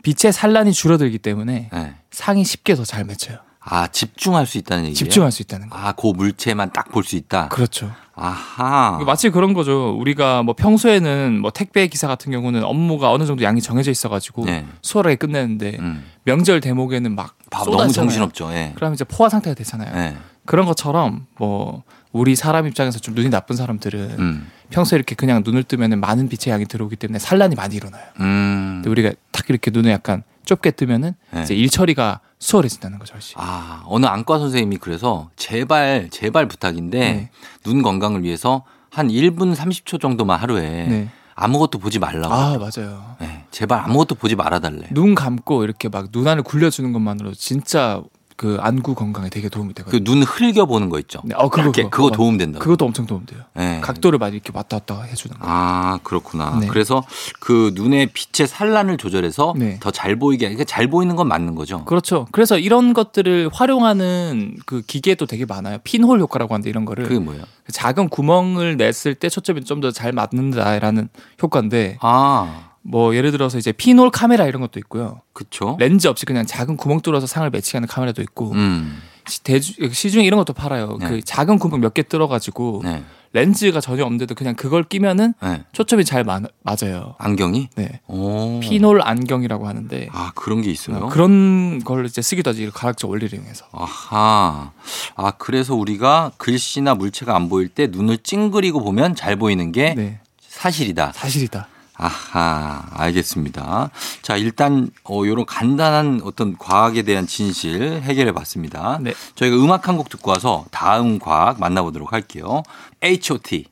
빛의 0.02 0.32
산란이 0.32 0.72
줄어들기 0.72 1.18
때문에 1.18 1.68
네. 1.72 1.94
상이 2.10 2.44
쉽게 2.44 2.74
더 2.74 2.84
잘 2.84 3.04
맺혀요. 3.04 3.38
아, 3.68 3.88
집중할 3.88 4.46
수 4.46 4.58
있다는 4.58 4.84
얘기예요? 4.84 4.94
집중할 4.94 5.32
수 5.32 5.42
있다는 5.42 5.68
거. 5.68 5.76
아, 5.76 5.92
그 5.92 6.06
물체만 6.08 6.70
딱 6.72 6.90
볼 6.92 7.02
수 7.04 7.16
있다. 7.16 7.48
그렇죠. 7.48 7.90
아하. 8.14 8.98
마치 9.04 9.28
그런 9.30 9.52
거죠. 9.52 9.90
우리가 9.98 10.42
뭐 10.42 10.54
평소에는 10.54 11.40
뭐 11.40 11.50
택배 11.50 11.86
기사 11.88 12.06
같은 12.06 12.32
경우는 12.32 12.64
업무가 12.64 13.10
어느 13.12 13.26
정도 13.26 13.42
양이 13.44 13.60
정해져 13.60 13.90
있어가지고 13.90 14.44
네. 14.46 14.64
수월하게 14.82 15.16
끝내는데 15.16 15.76
음. 15.80 16.04
명절 16.24 16.60
대목에는 16.60 17.14
막밥 17.14 17.64
쏟아지잖아요. 17.64 17.76
너무 17.76 17.92
정신없죠. 17.92 18.52
예. 18.52 18.72
그럼 18.76 18.94
이제 18.94 19.04
포화 19.04 19.28
상태가 19.28 19.54
되잖아요. 19.54 19.94
네. 19.94 20.16
그런 20.46 20.64
것처럼 20.64 21.26
뭐 21.36 21.82
우리 22.12 22.34
사람 22.36 22.66
입장에서 22.66 22.98
좀 23.00 23.14
눈이 23.14 23.28
나쁜 23.30 23.56
사람들은 23.56 24.16
음. 24.18 24.50
평소에 24.70 24.96
이렇게 24.96 25.14
그냥 25.14 25.42
눈을 25.44 25.64
뜨면 25.64 25.98
많은 26.00 26.28
빛의 26.28 26.52
양이 26.52 26.64
들어오기 26.64 26.96
때문에 26.96 27.18
산란이 27.18 27.54
많이 27.56 27.74
일어나요. 27.76 28.02
음. 28.20 28.76
근데 28.76 28.88
우리가 28.90 29.12
딱 29.32 29.50
이렇게 29.50 29.70
눈을 29.70 29.90
약간 29.90 30.22
좁게 30.46 30.70
뜨면은 30.70 31.12
네. 31.32 31.42
이제 31.42 31.54
일 31.54 31.68
처리가 31.68 32.20
수월해진다는 32.38 32.98
거죠. 32.98 33.14
훨씬. 33.14 33.34
아, 33.38 33.82
어느 33.86 34.06
안과 34.06 34.38
선생님이 34.38 34.76
그래서 34.78 35.30
제발, 35.36 36.08
제발 36.10 36.46
부탁인데 36.48 36.98
네. 36.98 37.30
눈 37.64 37.82
건강을 37.82 38.22
위해서 38.22 38.64
한 38.90 39.08
1분 39.08 39.54
30초 39.54 40.00
정도만 40.00 40.38
하루에 40.40 40.62
네. 40.86 41.10
아무것도 41.34 41.78
보지 41.78 41.98
말라고. 41.98 42.32
아 42.32 42.56
맞아요. 42.58 43.16
네, 43.20 43.44
제발 43.50 43.80
아무것도 43.80 44.14
보지 44.14 44.36
말아달래. 44.36 44.88
눈 44.92 45.14
감고 45.14 45.64
이렇게 45.64 45.88
막 45.88 46.10
눈 46.12 46.26
안을 46.28 46.42
굴려주는 46.42 46.92
것만으로 46.92 47.34
진짜 47.34 48.02
그 48.36 48.58
안구 48.60 48.94
건강에 48.94 49.30
되게 49.30 49.48
도움이 49.48 49.72
되거든요. 49.74 50.04
그 50.04 50.04
눈 50.04 50.22
흘겨 50.22 50.66
보는 50.66 50.88
거 50.90 50.98
있죠. 51.00 51.20
네, 51.24 51.34
어, 51.36 51.48
그거, 51.48 51.72
그거. 51.72 51.88
그거 51.90 52.10
도움 52.10 52.36
된다. 52.36 52.58
그것도 52.58 52.84
엄청 52.84 53.06
도움 53.06 53.24
돼요. 53.26 53.40
네. 53.54 53.80
각도를 53.80 54.18
많이 54.18 54.34
이렇게 54.36 54.50
왔다 54.54 54.78
갔다 54.78 55.02
해주는 55.02 55.38
거. 55.38 55.44
아, 55.48 55.98
그렇구나. 56.02 56.58
네. 56.60 56.66
그래서 56.66 57.02
그 57.40 57.72
눈의 57.74 58.10
빛의 58.12 58.46
산란을 58.46 58.98
조절해서 58.98 59.54
네. 59.56 59.78
더잘 59.80 60.16
보이게, 60.16 60.46
그러니까 60.46 60.64
잘 60.64 60.88
보이는 60.88 61.16
건 61.16 61.28
맞는 61.28 61.54
거죠. 61.54 61.84
그렇죠. 61.86 62.26
그래서 62.30 62.58
이런 62.58 62.92
것들을 62.92 63.48
활용하는 63.52 64.56
그 64.66 64.82
기계도 64.82 65.26
되게 65.26 65.44
많아요. 65.46 65.78
핀홀 65.84 66.20
효과라고 66.20 66.52
하는데 66.54 66.68
이런 66.68 66.84
거를 66.84 67.04
그게 67.04 67.18
뭐예요? 67.18 67.42
작은 67.70 68.08
구멍을 68.10 68.76
냈을 68.76 69.14
때 69.14 69.28
초점이 69.28 69.64
좀 69.64 69.80
더 69.80 69.90
잘 69.90 70.12
맞는다라는 70.12 71.08
효과인데 71.42 71.98
아, 72.00 72.65
뭐 72.88 73.14
예를 73.16 73.32
들어서 73.32 73.58
이제 73.58 73.72
핀홀 73.72 74.10
카메라 74.10 74.46
이런 74.46 74.60
것도 74.62 74.78
있고요. 74.80 75.20
그쵸. 75.32 75.76
렌즈 75.80 76.06
없이 76.06 76.24
그냥 76.24 76.46
작은 76.46 76.76
구멍 76.76 77.00
뚫어서 77.00 77.26
상을 77.26 77.48
매치하는 77.50 77.88
카메라도 77.88 78.22
있고 78.22 78.52
음, 78.52 79.02
시- 79.26 79.42
대주, 79.42 79.90
시중에 79.92 80.24
이런 80.24 80.38
것도 80.38 80.52
팔아요. 80.52 80.96
네. 81.00 81.08
그 81.08 81.22
작은 81.22 81.58
군복 81.58 81.80
몇개 81.80 82.02
뜯어가지고 82.04 82.82
네. 82.84 83.02
렌즈가 83.32 83.80
전혀 83.80 84.04
없는데도 84.04 84.34
그냥 84.34 84.54
그걸 84.54 84.84
끼면은 84.84 85.34
네. 85.42 85.64
초점이 85.72 86.04
잘 86.04 86.22
마, 86.24 86.40
맞아요. 86.62 87.16
안경이? 87.18 87.68
네. 87.74 88.00
오. 88.06 88.60
피놀 88.60 89.02
안경이라고 89.02 89.66
하는데 89.68 90.08
아, 90.12 90.30
그런 90.36 90.62
게 90.62 90.70
있어요? 90.70 90.96
어, 90.98 91.08
그런 91.08 91.80
걸 91.82 92.06
이제 92.06 92.22
쓰기도 92.22 92.50
하지 92.50 92.70
가락적 92.72 93.10
원리를 93.10 93.36
이용해서. 93.36 93.66
아하. 93.72 94.70
아, 95.16 95.30
그래서 95.32 95.74
우리가 95.74 96.30
글씨나 96.38 96.94
물체가 96.94 97.34
안 97.34 97.48
보일 97.48 97.68
때 97.68 97.88
눈을 97.88 98.18
찡그리고 98.18 98.82
보면 98.82 99.16
잘 99.16 99.36
보이는 99.36 99.70
게 99.72 99.94
네. 99.94 100.20
사실이다. 100.48 101.12
사실이다. 101.14 101.68
아하, 101.98 102.84
알겠습니다. 102.92 103.90
자, 104.22 104.36
일단, 104.36 104.90
어, 105.04 105.22
요런 105.24 105.46
간단한 105.46 106.20
어떤 106.24 106.56
과학에 106.58 107.02
대한 107.02 107.26
진실 107.26 108.00
해결해 108.02 108.32
봤습니다. 108.32 108.98
네. 109.00 109.14
저희가 109.34 109.56
음악 109.56 109.88
한 109.88 109.96
곡 109.96 110.10
듣고 110.10 110.30
와서 110.30 110.66
다음 110.70 111.18
과학 111.18 111.58
만나 111.58 111.82
보도록 111.82 112.12
할게요. 112.12 112.62
H.O.T. 113.02 113.66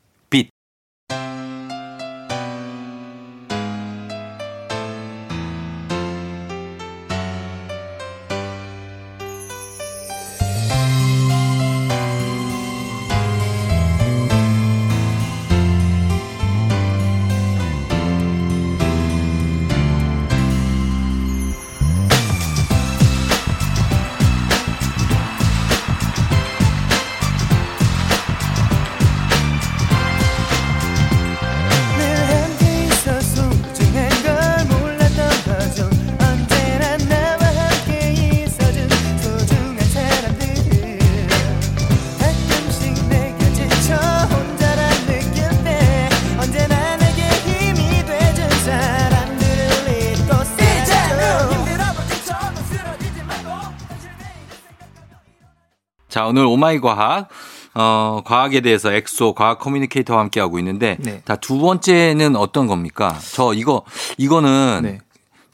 오늘 56.35 56.45
오마이 56.47 56.81
과학. 56.81 57.29
어, 57.77 58.21
과학에 58.25 58.59
대해서 58.61 58.91
엑소 58.93 59.33
과학 59.33 59.59
커뮤니케이터와 59.59 60.19
함께 60.21 60.39
하고 60.41 60.59
있는데 60.59 60.97
네. 60.99 61.21
자, 61.25 61.35
두 61.37 61.59
번째는 61.59 62.35
어떤 62.37 62.67
겁니까? 62.67 63.17
저 63.33 63.53
이거 63.53 63.83
이거는 64.17 64.81
네. 64.83 64.97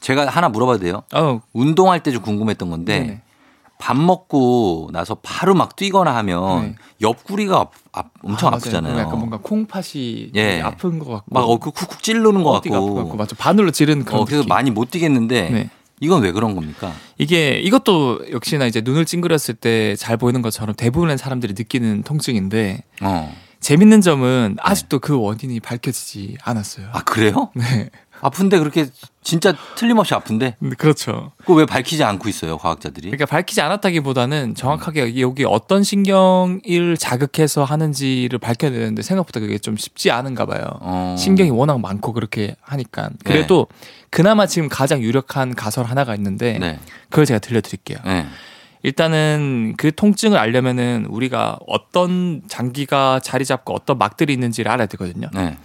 제가 0.00 0.26
하나 0.28 0.48
물어봐도 0.48 0.78
돼요? 0.80 1.02
어, 1.14 1.40
운동할 1.52 2.02
때 2.02 2.10
좀 2.12 2.22
궁금했던 2.22 2.68
건데 2.70 2.98
네네. 3.00 3.22
밥 3.78 3.96
먹고 3.96 4.90
나서 4.92 5.16
바로 5.16 5.54
막 5.54 5.74
뛰거나 5.74 6.14
하면 6.16 6.62
네. 6.62 6.74
옆구리가 7.00 7.56
아, 7.58 7.66
아- 7.92 8.04
엄청 8.22 8.48
아, 8.48 8.50
맞아요. 8.52 8.56
아프잖아요. 8.58 8.98
약간 8.98 9.18
뭔가 9.18 9.38
콩팥이 9.42 10.30
예. 10.36 10.60
아픈 10.60 10.98
것 11.00 11.10
같고. 11.10 11.26
막 11.28 11.40
어, 11.42 11.58
그 11.58 11.70
쿡쿡 11.72 12.02
찌르는 12.02 12.42
것 12.44 12.52
같고. 12.52 12.94
같고. 12.94 13.16
맞죠. 13.16 13.34
바늘로 13.36 13.70
찌르는 13.72 14.04
그런 14.04 14.20
어, 14.22 14.24
그래서 14.24 14.42
느낌. 14.42 14.48
많이 14.48 14.70
못 14.70 14.90
뛰겠는데 14.92 15.50
네. 15.50 15.70
이건 16.02 16.22
왜 16.22 16.32
그런 16.32 16.56
겁니까? 16.56 16.92
이게 17.16 17.60
이것도 17.60 18.32
역시나 18.32 18.66
이제 18.66 18.80
눈을 18.84 19.04
찡그렸을 19.06 19.54
때 19.54 19.94
잘 19.96 20.16
보이는 20.16 20.42
것처럼 20.42 20.74
대부분의 20.74 21.16
사람들이 21.16 21.54
느끼는 21.56 22.02
통증인데 22.02 22.82
어. 23.02 23.32
재밌는 23.60 24.00
점은 24.00 24.56
아직도 24.58 24.98
그 24.98 25.16
원인이 25.16 25.60
밝혀지지 25.60 26.38
않았어요. 26.42 26.88
아 26.92 27.02
그래요? 27.04 27.50
네. 27.54 27.88
아픈데 28.20 28.58
그렇게 28.58 28.86
진짜 29.22 29.54
틀림없이 29.76 30.14
아픈데 30.14 30.56
근데 30.58 30.76
그렇죠. 30.76 31.32
그거 31.38 31.54
왜 31.54 31.64
밝히지 31.64 32.02
않고 32.02 32.28
있어요 32.28 32.58
과학자들이? 32.58 33.08
그러니까 33.10 33.26
밝히지 33.26 33.60
않았다기보다는 33.60 34.54
정확하게 34.56 35.20
여기 35.20 35.44
어떤 35.44 35.84
신경을 35.84 36.96
자극해서 36.98 37.62
하는지를 37.62 38.38
밝혀야 38.40 38.72
되는데 38.72 39.02
생각보다 39.02 39.38
그게 39.40 39.58
좀 39.58 39.76
쉽지 39.76 40.10
않은가 40.10 40.46
봐요. 40.46 40.64
어. 40.80 41.14
신경이 41.16 41.50
워낙 41.50 41.80
많고 41.80 42.12
그렇게 42.12 42.56
하니까. 42.60 43.10
그래도 43.24 43.68
그나마 44.10 44.46
지금 44.46 44.68
가장 44.68 45.00
유력한 45.00 45.54
가설 45.54 45.86
하나가 45.86 46.14
있는데 46.16 46.58
네. 46.58 46.80
그걸 47.08 47.24
제가 47.24 47.38
들려드릴게요. 47.38 47.98
네. 48.04 48.26
일단은 48.82 49.74
그 49.76 49.94
통증을 49.94 50.36
알려면은 50.36 51.06
우리가 51.08 51.58
어떤 51.68 52.42
장기가 52.48 53.20
자리 53.22 53.44
잡고 53.44 53.72
어떤 53.72 53.98
막들이 53.98 54.32
있는지를 54.32 54.70
알아야 54.70 54.86
되거든요. 54.88 55.28
네. 55.32 55.56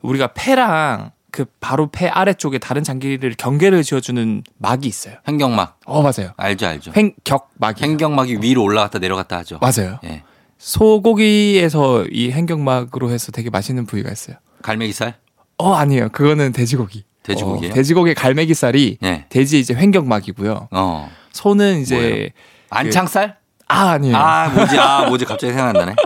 우리가 0.00 0.28
폐랑 0.28 1.10
그 1.34 1.46
바로 1.58 1.88
폐 1.88 2.06
아래쪽에 2.06 2.58
다른 2.58 2.84
장기를 2.84 3.34
경계를 3.36 3.82
지어주는 3.82 4.44
막이 4.58 4.86
있어요. 4.86 5.16
횡격막 5.26 5.80
어 5.84 6.00
맞아요. 6.00 6.30
알죠 6.36 6.68
알죠. 6.68 6.92
횡격막이. 6.96 7.82
횡격막이 7.82 8.36
위로 8.40 8.62
올라갔다 8.62 9.00
내려갔다 9.00 9.38
하죠. 9.38 9.58
맞아요. 9.60 9.98
예. 10.04 10.22
소고기에서 10.58 12.04
이 12.12 12.30
횡격막으로 12.30 13.10
해서 13.10 13.32
되게 13.32 13.50
맛있는 13.50 13.84
부위가 13.84 14.12
있어요. 14.12 14.36
갈매기살? 14.62 15.14
어 15.58 15.74
아니에요. 15.74 16.10
그거는 16.10 16.52
돼지고기. 16.52 17.02
돼지고기예요? 17.24 17.72
어, 17.72 17.74
돼지고기 17.74 18.14
갈매기살이 18.14 18.98
네. 19.00 19.26
돼지 19.28 19.58
이제 19.58 19.74
횡격막이고요. 19.74 20.68
어. 20.70 21.10
소는 21.32 21.80
이제 21.80 21.96
뭐예요? 21.96 22.28
안창살? 22.70 23.38
아 23.66 23.88
아니에요. 23.88 24.16
아 24.16 24.50
뭐지? 24.50 24.78
아 24.78 25.06
뭐지? 25.08 25.24
갑자기 25.24 25.52
생각나네. 25.52 25.96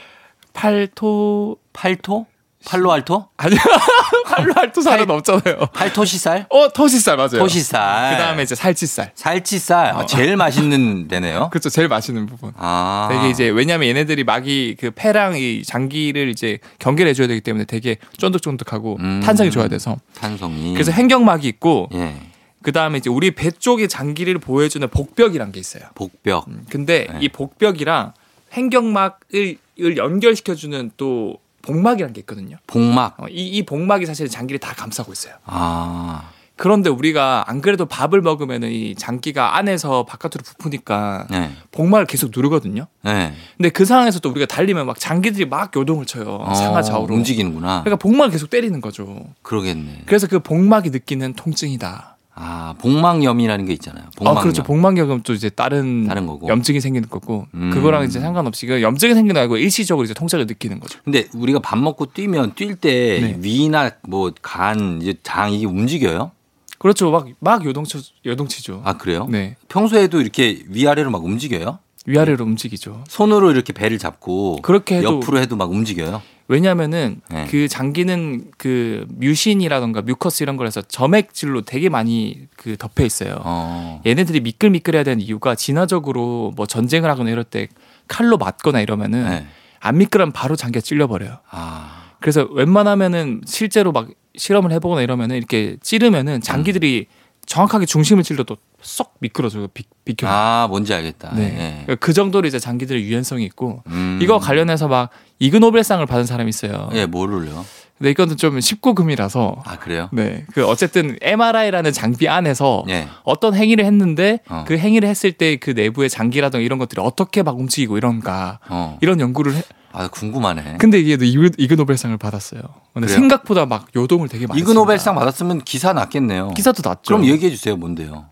팔토 0.54 1.58
팔토? 1.74 2.24
팔로알토? 2.66 3.28
아니요. 3.36 3.58
팔로 4.26 4.52
알토 4.56 4.80
살은 4.80 5.06
팔- 5.06 5.16
없잖아요. 5.16 5.66
팔토시살? 5.72 6.46
어 6.50 6.68
토시살 6.68 7.16
맞아요. 7.16 7.38
토시살. 7.38 8.16
그다음에 8.16 8.42
이제 8.42 8.54
살치살. 8.54 9.12
살치살. 9.14 9.86
아, 9.96 10.06
제일 10.06 10.36
맛있는 10.36 11.08
데네요. 11.08 11.48
그렇죠. 11.50 11.68
제일 11.70 11.88
맛있는 11.88 12.26
부분. 12.26 12.52
아. 12.56 13.08
되게 13.10 13.30
이제 13.30 13.48
왜냐하면 13.48 13.88
얘네들이 13.88 14.24
막이 14.24 14.76
그 14.78 14.90
폐랑 14.90 15.36
이 15.36 15.62
장기를 15.64 16.28
이제 16.28 16.58
경계를 16.78 17.10
해 17.10 17.14
줘야 17.14 17.26
되기 17.26 17.40
때문에 17.40 17.64
되게 17.64 17.96
쫀득쫀득하고 18.18 18.98
음. 19.00 19.20
탄성이 19.24 19.50
좋아야 19.50 19.68
돼서 19.68 19.96
탄성이. 20.14 20.74
그래서 20.74 20.92
횡격막이 20.92 21.48
있고 21.48 21.88
예. 21.94 22.14
그 22.62 22.72
다음에 22.72 22.98
이제 22.98 23.08
우리 23.08 23.30
배 23.30 23.50
쪽의 23.50 23.88
장기를 23.88 24.38
보여주는 24.38 24.86
복벽이란 24.86 25.50
게 25.50 25.58
있어요. 25.60 25.84
복벽. 25.94 26.46
근데 26.68 27.06
네. 27.10 27.18
이 27.22 27.28
복벽이랑 27.30 28.12
횡격막을 28.54 29.56
을 29.80 29.96
연결시켜주는 29.96 30.90
또 30.98 31.38
복막이란 31.62 32.12
게 32.12 32.20
있거든요. 32.20 32.56
복막. 32.66 33.16
어, 33.18 33.28
이, 33.28 33.46
이 33.46 33.62
복막이 33.64 34.06
사실 34.06 34.28
장기를 34.28 34.58
다 34.58 34.72
감싸고 34.74 35.12
있어요. 35.12 35.34
아. 35.44 36.30
그런데 36.56 36.90
우리가 36.90 37.44
안 37.46 37.62
그래도 37.62 37.86
밥을 37.86 38.20
먹으면 38.20 38.64
이 38.64 38.94
장기가 38.94 39.56
안에서 39.56 40.04
바깥으로 40.04 40.42
부푸니까 40.44 41.26
네. 41.30 41.50
복막을 41.72 42.04
계속 42.04 42.32
누르거든요. 42.36 42.86
네. 43.02 43.32
근데 43.56 43.70
그 43.70 43.86
상황에서 43.86 44.20
또 44.20 44.28
우리가 44.28 44.44
달리면 44.44 44.84
막 44.84 44.98
장기들이 45.00 45.46
막 45.46 45.74
요동을 45.74 46.04
쳐요. 46.04 46.36
어, 46.42 46.52
상하 46.52 46.82
좌우로. 46.82 47.14
움직이는구나. 47.14 47.80
그러니까 47.82 47.96
복막을 47.96 48.30
계속 48.30 48.50
때리는 48.50 48.78
거죠. 48.82 49.24
그러겠네. 49.40 50.02
그래서 50.04 50.26
그 50.26 50.38
복막이 50.40 50.90
느끼는 50.90 51.32
통증이다. 51.32 52.18
아, 52.34 52.74
복막염이라는 52.78 53.66
게 53.66 53.72
있잖아요. 53.74 54.04
복막염. 54.16 54.38
아, 54.38 54.40
그렇죠. 54.40 54.62
복막염은 54.62 55.22
또 55.22 55.32
이제 55.32 55.50
다른, 55.50 56.06
다른 56.06 56.26
거고. 56.26 56.48
염증이 56.48 56.80
생기는 56.80 57.08
거고 57.08 57.46
음. 57.54 57.70
그거랑 57.70 58.04
이제 58.04 58.20
상관없이 58.20 58.66
그 58.66 58.80
염증이 58.80 59.14
생기는 59.14 59.34
거 59.34 59.40
아니고 59.40 59.56
일시적으로 59.58 60.04
이제 60.04 60.14
통증을 60.14 60.46
느끼는 60.46 60.80
거죠. 60.80 60.98
근데 61.04 61.26
우리가 61.34 61.58
밥 61.58 61.78
먹고 61.78 62.06
뛰면 62.06 62.54
뛸때 62.54 62.82
네. 62.82 63.36
위나 63.40 63.90
뭐 64.08 64.32
간, 64.40 65.00
이제 65.02 65.14
장 65.22 65.52
이게 65.52 65.66
움직여요? 65.66 66.30
그렇죠. 66.78 67.10
막, 67.10 67.26
막 67.40 67.64
요동쳐, 67.64 67.98
요동치죠. 68.24 68.82
아, 68.84 68.96
그래요? 68.96 69.26
네. 69.28 69.56
평소에도 69.68 70.20
이렇게 70.20 70.62
위아래로 70.68 71.10
막 71.10 71.22
움직여요? 71.24 71.78
위아래로 72.06 72.44
움직이죠. 72.44 73.04
손으로 73.08 73.50
이렇게 73.50 73.74
배를 73.74 73.98
잡고 73.98 74.60
그렇게 74.62 74.96
해도 74.96 75.16
옆으로 75.16 75.38
해도 75.38 75.56
막 75.56 75.70
움직여요? 75.70 76.22
왜냐면은 76.50 77.20
네. 77.30 77.46
그 77.48 77.68
장기는 77.68 78.50
그 78.58 79.06
뮤신이라던가 79.08 80.02
뮤커스 80.02 80.42
이런 80.42 80.56
거라서 80.56 80.82
점액질로 80.82 81.62
되게 81.62 81.88
많이 81.88 82.48
그 82.56 82.76
덮여 82.76 83.04
있어요. 83.04 83.36
어. 83.44 84.02
얘네들이 84.04 84.40
미끌미끌해야 84.40 85.04
되는 85.04 85.22
이유가 85.22 85.54
진화적으로 85.54 86.52
뭐 86.56 86.66
전쟁을 86.66 87.08
하거나 87.08 87.30
이럴 87.30 87.44
때 87.44 87.68
칼로 88.08 88.36
맞거나 88.36 88.80
이러면은 88.80 89.28
네. 89.28 89.46
안 89.78 89.98
미끄러면 89.98 90.32
바로 90.32 90.56
장기가 90.56 90.82
찔려버려요. 90.82 91.38
아. 91.52 92.14
그래서 92.18 92.42
웬만하면은 92.50 93.42
실제로 93.46 93.92
막 93.92 94.08
실험을 94.34 94.72
해보거나 94.72 95.02
이러면은 95.02 95.36
이렇게 95.36 95.76
찌르면은 95.80 96.40
장기들이 96.40 97.06
정확하게 97.50 97.84
중심을 97.84 98.22
찔러도 98.22 98.58
쏙 98.80 99.16
미끄러져요. 99.18 99.66
비, 99.68 99.82
비켜. 100.04 100.28
아, 100.28 100.68
뭔지 100.70 100.94
알겠다. 100.94 101.34
네. 101.34 101.84
예. 101.88 101.96
그 101.96 102.12
정도로 102.12 102.46
이제 102.46 102.60
장기들의 102.60 103.02
유연성이 103.02 103.44
있고 103.46 103.82
음. 103.88 104.20
이거 104.22 104.38
관련해서 104.38 104.86
막 104.86 105.10
이그노벨상을 105.40 106.06
받은 106.06 106.26
사람이 106.26 106.48
있어요. 106.48 106.90
예, 106.92 107.06
뭐를요? 107.06 107.66
근데 108.00 108.12
이거는 108.12 108.38
좀 108.38 108.58
19금이라서 108.58 109.60
아, 109.62 109.78
그래요? 109.78 110.08
네. 110.10 110.46
그 110.54 110.66
어쨌든 110.66 111.18
MRI라는 111.20 111.92
장비 111.92 112.28
안에서 112.28 112.82
예. 112.88 113.06
어떤 113.24 113.54
행위를 113.54 113.84
했는데 113.84 114.40
어. 114.48 114.64
그 114.66 114.78
행위를 114.78 115.06
했을 115.06 115.32
때 115.32 115.60
그 115.60 115.70
내부의 115.70 116.08
장기라든가 116.08 116.62
이런 116.62 116.78
것들이 116.78 117.02
어떻게 117.02 117.42
막 117.42 117.58
움직이고 117.58 117.98
이런가 117.98 118.58
어. 118.68 118.96
이런 119.02 119.20
연구를 119.20 119.54
해. 119.54 119.62
아, 119.92 120.08
궁금하네. 120.08 120.76
근데 120.78 120.98
이게 120.98 121.14
이그, 121.26 121.50
이그노벨상을 121.58 122.16
받았어요. 122.16 122.62
근데 122.94 123.06
그래요? 123.06 123.18
생각보다 123.18 123.66
막 123.66 123.88
요동을 123.94 124.28
되게 124.28 124.46
많이 124.46 124.60
이그노벨상 124.60 124.94
했습니다. 125.14 125.18
받았으면 125.18 125.64
기사 125.64 125.92
났겠네요. 125.92 126.50
기사도 126.50 126.88
났죠. 126.88 127.02
그럼 127.08 127.26
얘기해 127.26 127.50
주세요. 127.50 127.76
뭔데요? 127.76 128.26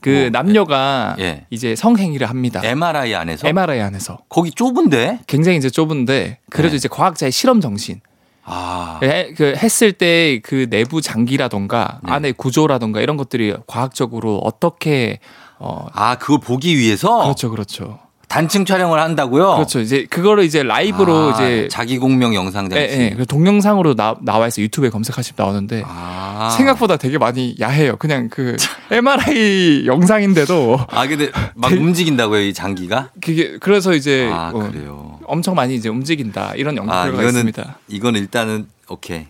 그 0.00 0.10
뭐, 0.10 0.30
남녀가 0.30 1.16
예. 1.20 1.46
이제 1.48 1.74
성행위를 1.74 2.28
합니다. 2.28 2.60
MRI 2.62 3.14
안에서 3.14 3.48
MRI 3.48 3.80
안에서 3.80 4.18
거기 4.28 4.50
좁은데? 4.50 5.20
굉장히 5.26 5.56
이제 5.56 5.70
좁은데 5.70 6.40
그래도 6.50 6.72
네. 6.72 6.76
이제 6.76 6.88
과학자의 6.88 7.32
실험 7.32 7.60
정신 7.62 8.00
아. 8.44 9.00
해- 9.02 9.32
그 9.36 9.54
했을 9.56 9.92
때 9.92 10.40
그 10.42 10.68
내부 10.68 11.00
장기라던가 11.00 12.00
네. 12.04 12.12
안의 12.12 12.32
구조라던가 12.34 13.00
이런 13.00 13.16
것들이 13.16 13.54
과학적으로 13.66 14.38
어떻게 14.38 15.18
어 15.58 15.86
아, 15.92 16.16
그걸 16.18 16.40
보기 16.40 16.76
위해서 16.76 17.22
그렇죠 17.22 17.50
그렇죠 17.50 17.98
단층 18.34 18.64
촬영을 18.64 18.98
한다고요? 18.98 19.54
그렇죠 19.54 19.78
이제 19.78 20.06
그거를 20.10 20.42
이제 20.42 20.64
라이브로 20.64 21.28
아, 21.28 21.34
이제 21.34 21.68
자기 21.70 21.98
공명 21.98 22.34
영상 22.34 22.68
예, 22.72 22.88
장치. 22.88 23.00
예, 23.00 23.10
그 23.10 23.26
동영상으로 23.26 23.94
나, 23.94 24.16
나와 24.22 24.48
있어 24.48 24.60
유튜브에 24.60 24.90
검색하시면 24.90 25.34
나오는데 25.36 25.84
아. 25.86 26.52
생각보다 26.56 26.96
되게 26.96 27.16
많이 27.16 27.54
야해요 27.60 27.94
그냥 27.94 28.28
그 28.28 28.56
MRI 28.90 29.84
영상인데도 29.86 30.80
아, 30.90 31.06
근데 31.06 31.30
막 31.54 31.70
움직인다고요, 31.70 32.40
이 32.40 32.52
장기가? 32.52 33.10
그게 33.20 33.56
그래서 33.60 33.94
이제 33.94 34.28
아, 34.32 34.50
어, 34.52 34.58
그래요. 34.58 35.20
엄청 35.26 35.54
많이 35.54 35.76
이제 35.76 35.88
움직인다 35.88 36.54
이런 36.56 36.76
연구 36.76 36.92
아, 36.92 37.04
결과가 37.04 37.22
이거는 37.22 37.48
있습니다. 37.48 37.78
이건 37.86 38.16
일단은 38.16 38.66
오케이. 38.88 39.26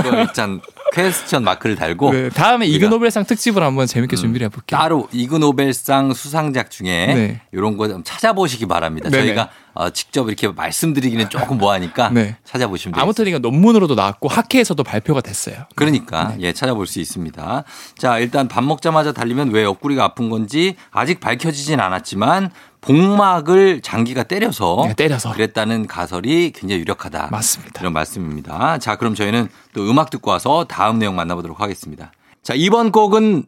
이건 0.00 0.18
일단 0.20 0.60
퀘스천 0.92 1.42
마크를 1.44 1.76
달고 1.76 2.12
네, 2.12 2.28
다음에 2.28 2.66
이그노벨상 2.66 3.24
특집을 3.24 3.62
한번 3.62 3.86
재밌게 3.86 4.16
음, 4.16 4.16
준비를 4.16 4.44
해볼게요. 4.46 4.78
따로 4.78 5.08
이그노벨상 5.12 6.12
수상작 6.14 6.70
중에 6.70 7.06
네. 7.14 7.40
이런 7.52 7.76
거 7.76 7.88
좀 7.88 8.02
찾아보시기 8.04 8.66
바랍니다. 8.66 9.08
네네. 9.10 9.26
저희가 9.26 9.50
어, 9.74 9.90
직접 9.90 10.28
이렇게 10.28 10.48
말씀드리기는 10.48 11.28
조금 11.30 11.58
뭐하니까 11.58 12.10
네. 12.14 12.36
찾아보시면. 12.44 12.98
아무튼 12.98 13.26
이거 13.26 13.38
논문으로도 13.38 13.94
나왔고 13.94 14.28
학회에서도 14.28 14.82
발표가 14.84 15.20
됐어요. 15.20 15.66
그러니까 15.74 16.28
네. 16.28 16.36
예 16.40 16.52
찾아볼 16.52 16.86
수 16.86 17.00
있습니다. 17.00 17.64
자 17.98 18.18
일단 18.18 18.48
밥 18.48 18.62
먹자마자 18.64 19.12
달리면 19.12 19.50
왜 19.50 19.64
옆구리가 19.64 20.04
아픈 20.04 20.30
건지 20.30 20.76
아직 20.90 21.20
밝혀지진 21.20 21.80
않았지만 21.80 22.50
복막을 22.80 23.80
장기가 23.80 24.24
때려서 24.24 24.84
네, 24.86 24.94
때려서. 24.94 25.32
그랬다는 25.32 25.86
가설이 25.86 26.52
굉장히 26.54 26.80
유력하다. 26.82 27.28
맞습니다. 27.32 27.80
이런 27.80 27.92
말씀입니다. 27.92 28.78
자 28.78 28.96
그럼 28.96 29.14
저희는 29.14 29.48
또 29.72 29.88
음악 29.90 30.10
듣고 30.10 30.30
와서 30.30 30.64
다음 30.68 30.98
내용 30.98 31.16
만나보도록 31.16 31.60
하겠습니다. 31.60 32.12
자 32.42 32.54
이번 32.54 32.92
곡은 32.92 33.44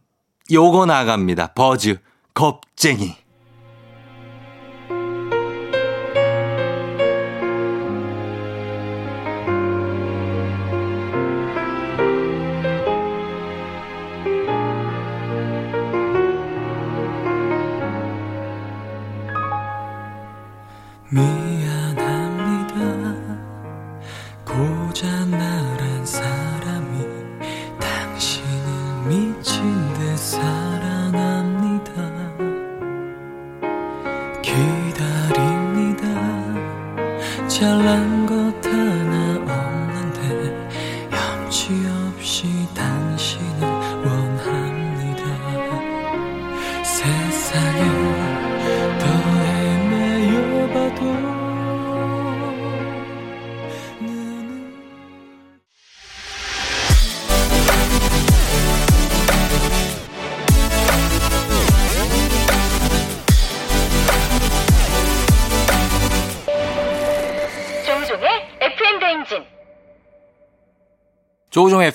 요거 0.51 0.87
나갑니다. 0.87 1.49
버즈 1.49 1.99
겁쟁이. 2.35 3.15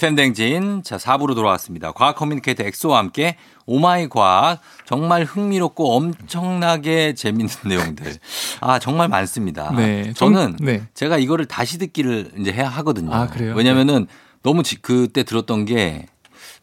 FM 0.01 0.15
대행진. 0.15 0.81
자, 0.83 0.97
4부로 0.97 1.35
돌아왔습니다. 1.35 1.91
과학 1.91 2.15
커뮤니케이터 2.15 2.63
엑소와 2.63 2.97
함께 2.97 3.35
오마이 3.67 4.09
과학. 4.09 4.59
정말 4.87 5.23
흥미롭고 5.25 5.95
엄청나게 5.95 7.13
재밌는 7.13 7.47
내용들. 7.69 8.15
아, 8.61 8.79
정말 8.79 9.09
많습니다. 9.09 9.71
네, 9.75 10.11
저는 10.13 10.57
좀- 10.57 10.65
네. 10.65 10.81
제가 10.95 11.19
이거를 11.19 11.45
다시 11.45 11.77
듣기를 11.77 12.31
이제 12.39 12.51
해야 12.51 12.67
하거든요. 12.67 13.13
아, 13.13 13.27
그래요? 13.27 13.53
왜냐면은 13.55 14.07
너무 14.41 14.63
지- 14.63 14.81
그때 14.81 15.21
들었던 15.21 15.65
게 15.65 16.07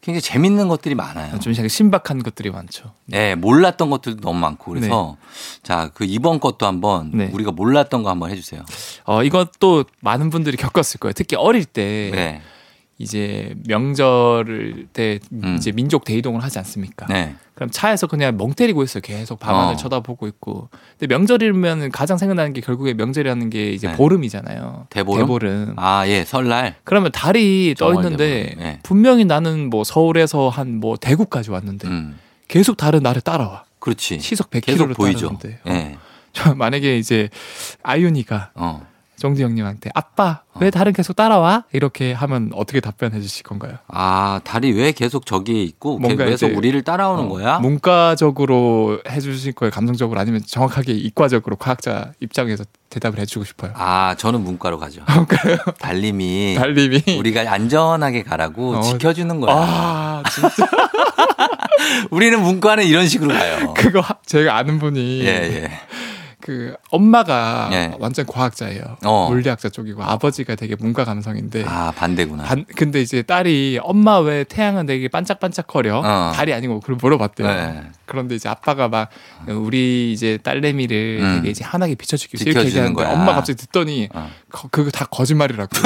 굉장히 0.01 0.21
재밌는 0.21 0.67
것들이 0.67 0.93
많아요. 0.95 1.39
좀 1.39 1.53
약간 1.53 1.69
신박한 1.69 2.23
것들이 2.23 2.49
많죠. 2.51 2.91
네, 3.05 3.35
몰랐던 3.35 3.89
것들도 3.89 4.19
너무 4.19 4.37
많고 4.37 4.73
그래서 4.73 5.15
자, 5.63 5.91
그 5.93 6.03
이번 6.03 6.41
것도 6.41 6.65
한번 6.65 7.11
네. 7.13 7.29
우리가 7.31 7.51
몰랐던 7.51 8.03
거 8.03 8.09
한번 8.09 8.31
해주세요. 8.31 8.65
어, 9.05 9.23
이것도 9.23 9.85
많은 10.01 10.29
분들이 10.29 10.57
겪었을 10.57 10.99
거예요. 10.99 11.13
특히 11.13 11.37
어릴 11.37 11.63
때 11.63 12.11
네. 12.13 12.41
이제 13.01 13.55
명절 13.65 14.87
때 14.91 15.19
음. 15.31 15.55
이제 15.57 15.71
민족 15.71 16.03
대이동을 16.03 16.43
하지 16.43 16.59
않습니까? 16.59 17.05
네. 17.07 17.33
그럼 17.55 17.69
차에서 17.71 18.07
그냥 18.07 18.37
멍 18.37 18.53
때리고 18.53 18.83
있어요. 18.83 19.01
계속 19.01 19.39
밤하늘 19.39 19.73
어. 19.73 19.77
쳐다보고 19.77 20.27
있고. 20.27 20.69
근데 20.97 21.13
명절이면 21.13 21.91
가장 21.91 22.17
생각나는 22.17 22.51
게 22.53 22.59
결국에 22.61 22.93
명절이라는 22.93 23.49
게 23.49 23.71
이제 23.71 23.87
네. 23.87 23.95
보름이잖아요. 23.95 24.87
대보름? 24.89 25.21
대보름. 25.21 25.73
아, 25.77 26.05
예, 26.07 26.25
설날. 26.25 26.75
그러면 26.83 27.11
달이 27.11 27.75
떠 27.79 27.93
있는데. 27.95 28.53
네. 28.57 28.79
분명히 28.83 29.23
나는 29.25 29.69
뭐 29.69 29.83
서울에서 29.83 30.49
한 30.49 30.79
뭐 30.79 30.95
대구까지 30.97 31.51
왔는데 31.51 31.87
음. 31.87 32.19
계속 32.47 32.77
달은 32.77 33.01
나를 33.01 33.21
따라와. 33.21 33.63
그렇지. 33.79 34.19
시속 34.19 34.49
네. 34.51 34.59
계속 34.59 34.87
100km를 34.89 34.95
보이죠. 34.95 35.37
따르는데. 35.37 35.59
예. 35.67 35.97
저 36.31 36.53
만약에 36.53 36.97
이제 36.97 37.29
아윤이가 37.81 38.51
어. 38.55 38.85
정지 39.19 39.43
형님한테 39.43 39.89
아빠 39.93 40.41
왜 40.59 40.69
달은 40.71 40.93
계속 40.93 41.15
따라와? 41.15 41.65
이렇게 41.71 42.11
하면 42.13 42.49
어떻게 42.53 42.79
답변해 42.79 43.21
주실 43.21 43.43
건가요? 43.43 43.75
아, 43.87 44.41
달이 44.43 44.71
왜 44.73 44.91
계속 44.91 45.25
저기 45.25 45.63
있고 45.63 45.99
뭔가 45.99 46.25
계속 46.25 46.55
우리를 46.55 46.81
따라오는 46.83 47.25
어, 47.25 47.29
거야? 47.29 47.59
문과적으로 47.59 48.99
해주실 49.09 49.53
거예요? 49.53 49.71
감성적으로 49.71 50.19
아니면 50.19 50.41
정확하게 50.45 50.93
이과적으로 50.93 51.55
과학자 51.55 52.11
입장에서 52.19 52.63
대답을 52.89 53.19
해주고 53.19 53.45
싶어요. 53.45 53.71
아, 53.75 54.15
저는 54.17 54.41
문과로 54.41 54.79
가죠. 54.79 55.01
달님이 55.79 56.55
달님이 56.57 57.03
우리가 57.19 57.49
안전하게 57.51 58.23
가라고 58.23 58.75
어. 58.77 58.81
지켜주는 58.81 59.39
거야. 59.39 59.55
아 59.55 60.23
진짜 60.31 60.67
우리는 62.11 62.41
문과는 62.41 62.85
이런 62.85 63.07
식으로 63.07 63.33
가요. 63.33 63.73
그거 63.75 63.99
하- 64.01 64.17
제가 64.25 64.57
아는 64.57 64.79
분이 64.79 65.21
예, 65.21 65.27
예. 65.27 65.71
그 66.49 66.73
엄마가 66.89 67.69
예. 67.73 67.91
완전 67.99 68.25
과학자예요. 68.25 68.97
어. 69.05 69.27
물리학자 69.29 69.69
쪽이고 69.69 70.01
아버지가 70.03 70.55
되게 70.55 70.75
문과 70.79 71.05
감성인데 71.05 71.63
아, 71.67 71.91
반대구나. 71.95 72.41
반- 72.43 72.65
근데 72.75 73.01
이제 73.01 73.21
딸이 73.21 73.77
엄마 73.83 74.17
왜 74.17 74.43
태양은 74.45 74.87
되게 74.87 75.07
반짝반짝거려 75.09 76.01
어. 76.03 76.31
달이 76.33 76.51
아니고 76.51 76.79
그걸 76.79 76.95
물어봤대요. 76.99 77.47
네. 77.47 77.83
그런데 78.07 78.33
이제 78.33 78.49
아빠가 78.49 78.87
막 78.87 79.09
우리 79.47 80.11
이제 80.11 80.39
딸내미를 80.41 81.19
음. 81.21 81.35
되게 81.35 81.51
이제 81.51 81.63
환하게 81.63 81.93
비춰주기 81.93 82.37
위해서 82.37 82.49
이렇게 82.49 82.65
얘기하는데 82.69 82.95
거야. 83.03 83.13
엄마 83.13 83.35
갑자기 83.35 83.55
듣더니 83.59 84.09
어. 84.11 84.27
거- 84.51 84.67
그거 84.69 84.89
다 84.91 85.05
거짓말이라고. 85.05 85.69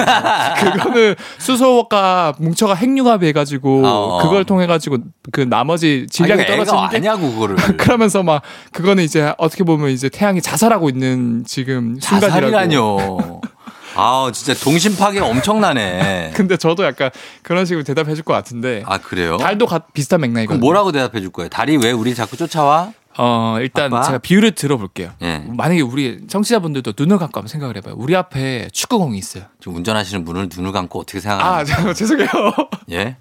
그거는 0.74 1.16
수소가 1.40 2.34
뭉쳐가 2.38 2.76
핵융합 2.76 3.24
해 3.24 3.32
가지고 3.32 3.82
어. 3.86 4.22
그걸 4.24 4.44
통해 4.46 4.68
가지고 4.68 4.98
그 5.32 5.42
나머지 5.42 6.06
아, 6.08 6.12
질량이 6.12 6.46
떨어지는데 6.46 6.98
아냐고 6.98 7.32
그거를. 7.32 7.56
그러면서 7.78 8.24
막 8.24 8.42
그거는 8.72 9.04
이제 9.04 9.34
어떻게 9.38 9.64
보면 9.64 9.90
이제 9.90 10.10
태양이 10.10 10.42
자살하고 10.42 10.90
있는 10.90 11.44
지금 11.46 11.98
순간이라고. 12.00 12.52
자살이라뇨. 12.52 13.42
아, 13.96 14.32
진짜 14.34 14.60
동심 14.60 14.96
파괴가 14.98 15.26
엄청나네. 15.28 16.32
근데 16.36 16.58
저도 16.58 16.84
약간 16.84 17.12
그런 17.44 17.66
식으로 17.66 17.84
대답해 17.84 18.16
줄 18.16 18.24
것 18.24 18.34
같은데 18.34 18.82
아, 18.88 18.98
그래요? 18.98 19.38
달도 19.38 19.68
가- 19.68 19.80
비슷한 19.94 20.22
맥락이거든요. 20.22 20.48
그럼 20.48 20.60
뭐라고 20.62 20.92
대답해 20.92 21.22
줄 21.22 21.32
거예요? 21.32 21.50
달이 21.50 21.78
왜 21.78 21.92
우리 21.92 22.16
자꾸 22.16 22.36
쫓아와? 22.38 22.92
어, 23.18 23.58
일단 23.60 23.94
아빠? 23.94 24.02
제가 24.04 24.18
비유를 24.20 24.52
들어볼게요. 24.52 25.12
예. 25.22 25.40
만약에 25.48 25.82
우리 25.82 26.26
청취자분들도 26.28 26.94
눈을 26.98 27.18
감고 27.18 27.40
한번 27.40 27.48
생각을 27.48 27.78
해봐요. 27.78 27.96
우리 27.98 28.16
앞에 28.16 28.70
축구공이 28.72 29.18
있어요. 29.18 29.46
지금 29.60 29.78
운전하시는 29.78 30.26
분을 30.26 30.50
눈을 30.56 30.72
감고 30.72 31.00
어떻게 31.00 31.20
아, 31.30 31.64
생각하는지. 31.64 31.72
저, 31.74 31.94
죄송해요. 31.94 32.28
예. 32.92 33.18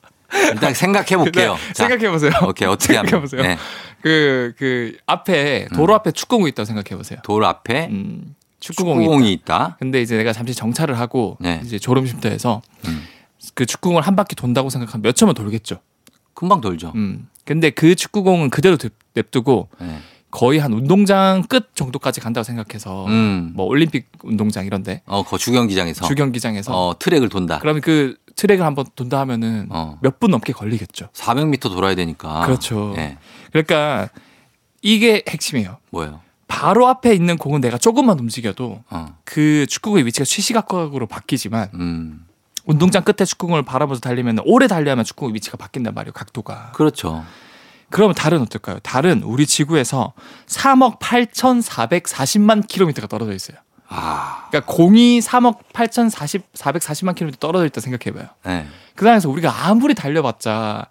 일단 0.51 0.73
생각해 0.73 1.17
볼게요. 1.17 1.55
네, 1.55 1.73
생각해 1.75 2.11
보세요. 2.11 2.33
오케이. 2.47 2.67
어떻게 2.69 2.97
하면. 2.97 3.11
생각해 3.11 3.21
보세요. 3.21 3.43
네. 3.43 3.59
그, 4.01 4.55
그, 4.59 4.97
앞에, 5.07 5.69
도로 5.75 5.95
앞에 5.95 6.11
축구공이 6.11 6.49
있다고 6.51 6.65
생각해 6.65 6.97
보세요. 6.97 7.19
돌 7.23 7.45
앞에 7.45 7.89
음, 7.91 8.35
축구공이, 8.61 9.05
축구공이 9.05 9.33
있다. 9.35 9.43
있다. 9.43 9.77
근데 9.79 10.01
이제 10.01 10.17
내가 10.17 10.33
잠시 10.33 10.55
정차를 10.55 10.99
하고, 10.99 11.37
네. 11.39 11.61
이제 11.65 11.79
졸음쉼터에서 11.79 12.63
음. 12.89 13.07
그 13.55 13.67
축구공을 13.67 14.03
한 14.03 14.17
바퀴 14.17 14.35
돈다고 14.35 14.71
생각하면 14.71 15.03
몇 15.03 15.15
초면 15.15 15.35
돌겠죠. 15.35 15.81
금방 16.35 16.61
돌죠. 16.61 16.93
음. 16.95 17.29
근데 17.45 17.71
그 17.71 17.95
축구공은 17.95 18.51
그대로 18.51 18.77
냅- 18.77 18.93
냅두고 19.15 19.69
네. 19.81 19.99
거의 20.31 20.59
한 20.59 20.73
운동장 20.73 21.43
끝 21.43 21.75
정도까지 21.75 22.21
간다고 22.21 22.43
생각해서 22.45 23.07
음. 23.07 23.53
뭐 23.55 23.67
올림픽 23.67 24.07
운동장 24.23 24.65
이런데 24.65 25.03
어, 25.07 25.23
거 25.23 25.37
주경기장에서 25.37 26.07
주경기장에서 26.07 26.73
어, 26.89 26.99
트랙을 26.99 27.29
돈다. 27.29 27.59
그러면 27.59 27.83
그 27.83 28.17
트랙을 28.37 28.65
한번 28.65 28.87
돈다 28.97 29.21
하면은 29.21 29.67
어. 29.71 29.99
몇분 30.01 30.31
넘게 30.31 30.53
걸리겠죠. 30.55 31.09
400m 31.13 31.61
돌아야 31.71 31.95
되니까. 31.95 32.47
그렇죠. 32.47 32.95
예. 32.97 33.19
그러니까 33.51 34.09
이게 34.81 35.23
핵심이에요. 35.29 35.77
뭐예요? 35.91 36.21
바로 36.49 36.87
앞에 36.89 37.15
있는 37.15 37.37
공은 37.37 37.61
내가 37.61 37.77
조금만 37.79 38.19
움직여도 38.19 38.85
어. 38.91 39.17
그 39.25 39.67
축구공의 39.69 40.07
위치가 40.07 40.25
시시각각으로 40.25 41.07
바뀌지만 41.07 41.69
음. 41.75 42.25
운동장 42.65 43.03
끝에 43.03 43.25
축구공을 43.25 43.63
바라보면서 43.63 44.01
달리면 44.01 44.39
오래 44.45 44.67
달려야만 44.67 45.05
축구공의 45.05 45.35
위치가 45.35 45.57
바뀐단 45.57 45.95
말이에요. 45.95 46.13
각도가. 46.13 46.73
그렇죠. 46.73 47.25
그러면 47.91 48.15
달은 48.15 48.41
어떨까요? 48.43 48.79
달은 48.81 49.23
우리 49.23 49.47
지구에서 49.47 50.15
3억 50.47 50.99
8,440만 50.99 52.67
킬로미터가 52.67 53.07
떨어져 53.07 53.33
있어요. 53.33 53.59
아. 53.89 54.47
그러니까 54.49 54.73
공이 54.73 55.21
3억 55.21 55.59
8,040 55.73 56.53
440만 56.55 57.15
킬로미터 57.15 57.39
떨어져 57.39 57.67
있다 57.67 57.81
생각해봐요. 57.83 58.29
네. 58.45 58.67
그 58.95 59.05
상황에서 59.05 59.29
우리가 59.29 59.67
아무리 59.67 59.95
달려봤자 59.95 60.87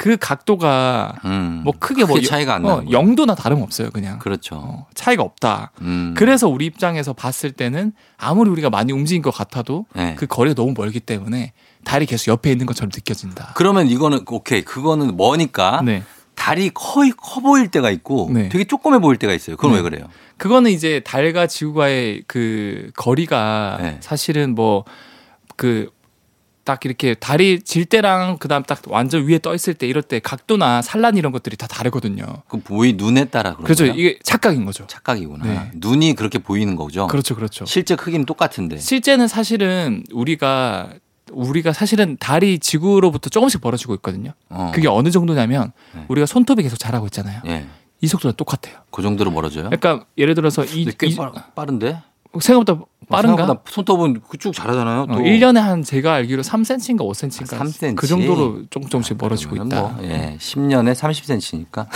그 0.00 0.16
각도가 0.16 1.12
음. 1.26 1.60
뭐 1.62 1.74
크게 1.78 2.06
뭐 2.06 2.14
크게 2.14 2.26
차이가 2.26 2.54
안 2.54 2.64
어, 2.64 2.68
나는 2.68 2.84
거예요. 2.86 2.98
0도나 3.04 3.36
다름없어요. 3.36 3.90
그냥 3.90 4.18
그렇죠. 4.18 4.56
어, 4.56 4.86
차이가 4.94 5.22
없다. 5.22 5.72
음. 5.82 6.14
그래서 6.16 6.48
우리 6.48 6.64
입장에서 6.64 7.12
봤을 7.12 7.52
때는 7.52 7.92
아무리 8.16 8.48
우리가 8.48 8.70
많이 8.70 8.94
움직인 8.94 9.20
것 9.20 9.30
같아도 9.30 9.84
네. 9.94 10.14
그 10.16 10.26
거리가 10.26 10.54
너무 10.54 10.72
멀기 10.74 11.00
때문에 11.00 11.52
달이 11.84 12.06
계속 12.06 12.30
옆에 12.30 12.50
있는 12.50 12.64
것처럼 12.64 12.90
느껴진다. 12.94 13.52
그러면 13.56 13.88
이거는 13.88 14.20
오케이. 14.26 14.62
그거는 14.62 15.18
뭐니까 15.18 15.82
네. 15.84 16.02
달이 16.34 16.70
거의 16.72 17.12
커 17.14 17.42
보일 17.42 17.68
때가 17.68 17.90
있고 17.90 18.30
네. 18.32 18.48
되게 18.48 18.64
조그매 18.64 19.00
보일 19.00 19.18
때가 19.18 19.34
있어요. 19.34 19.56
그건 19.56 19.72
네. 19.72 19.76
왜 19.76 19.82
그래요? 19.82 20.06
그거는 20.38 20.70
이제 20.70 21.00
달과 21.04 21.46
지구와의 21.46 22.22
그 22.26 22.90
거리가 22.96 23.76
네. 23.82 23.98
사실은 24.00 24.54
뭐 24.54 24.84
그 25.60 25.90
딱 26.70 26.84
이렇게 26.84 27.14
달이 27.14 27.62
질 27.62 27.84
때랑 27.84 28.38
그다음 28.38 28.62
딱 28.62 28.80
완전 28.86 29.26
위에 29.26 29.40
떠 29.40 29.56
있을 29.56 29.74
때 29.74 29.88
이럴 29.88 30.04
때 30.04 30.20
각도나 30.20 30.82
산란 30.82 31.16
이런 31.16 31.32
것들이 31.32 31.56
다 31.56 31.66
다르거든요. 31.66 32.24
그 32.46 32.60
보이 32.60 32.92
눈에 32.92 33.24
따라 33.24 33.54
그런 33.54 33.64
그렇죠. 33.64 33.84
거예요? 33.86 33.94
이게 33.98 34.18
착각인 34.22 34.64
거죠. 34.64 34.86
착각이구나. 34.86 35.44
네. 35.44 35.70
눈이 35.74 36.14
그렇게 36.14 36.38
보이는 36.38 36.76
거죠. 36.76 37.08
그렇죠. 37.08 37.34
그렇죠. 37.34 37.64
실제 37.64 37.96
크기는 37.96 38.24
똑같은데. 38.24 38.76
실제는 38.78 39.26
사실은 39.26 40.04
우리가 40.12 40.90
우리가 41.32 41.72
사실은 41.72 42.16
달이 42.20 42.60
지구로부터 42.60 43.30
조금씩 43.30 43.60
벌어지고 43.60 43.94
있거든요. 43.96 44.32
어. 44.48 44.70
그게 44.72 44.86
어느 44.86 45.10
정도냐면 45.10 45.72
네. 45.96 46.04
우리가 46.06 46.26
손톱이 46.26 46.62
계속 46.62 46.78
자라고 46.78 47.06
있잖아요. 47.06 47.42
예. 47.46 47.66
이 48.00 48.06
속도랑 48.06 48.34
똑같아요. 48.36 48.76
그 48.92 49.02
정도로 49.02 49.32
멀어져요? 49.32 49.64
그러니까 49.70 50.06
예를 50.16 50.36
들어서 50.36 50.64
이, 50.64 50.84
꽤 50.96 51.08
이- 51.08 51.16
빠, 51.16 51.32
빠른데? 51.32 51.98
생각보다 52.38 52.84
빠른가? 53.08 53.36
생각보다 53.44 53.70
손톱은 53.70 54.20
쭉 54.38 54.52
자라잖아요. 54.52 55.06
또. 55.06 55.14
어, 55.14 55.16
1년에 55.18 55.58
한 55.58 55.82
제가 55.82 56.14
알기로 56.14 56.42
3cm인가 56.42 57.00
5cm인가 57.00 57.58
3cm. 57.58 57.96
그 57.96 58.06
정도로 58.06 58.62
조금 58.70 58.88
조금씩 58.88 59.16
멀어지고 59.18 59.56
있다. 59.56 59.80
뭐, 59.80 59.98
예. 60.02 60.36
10년에 60.38 60.94
30cm니까 60.94 61.86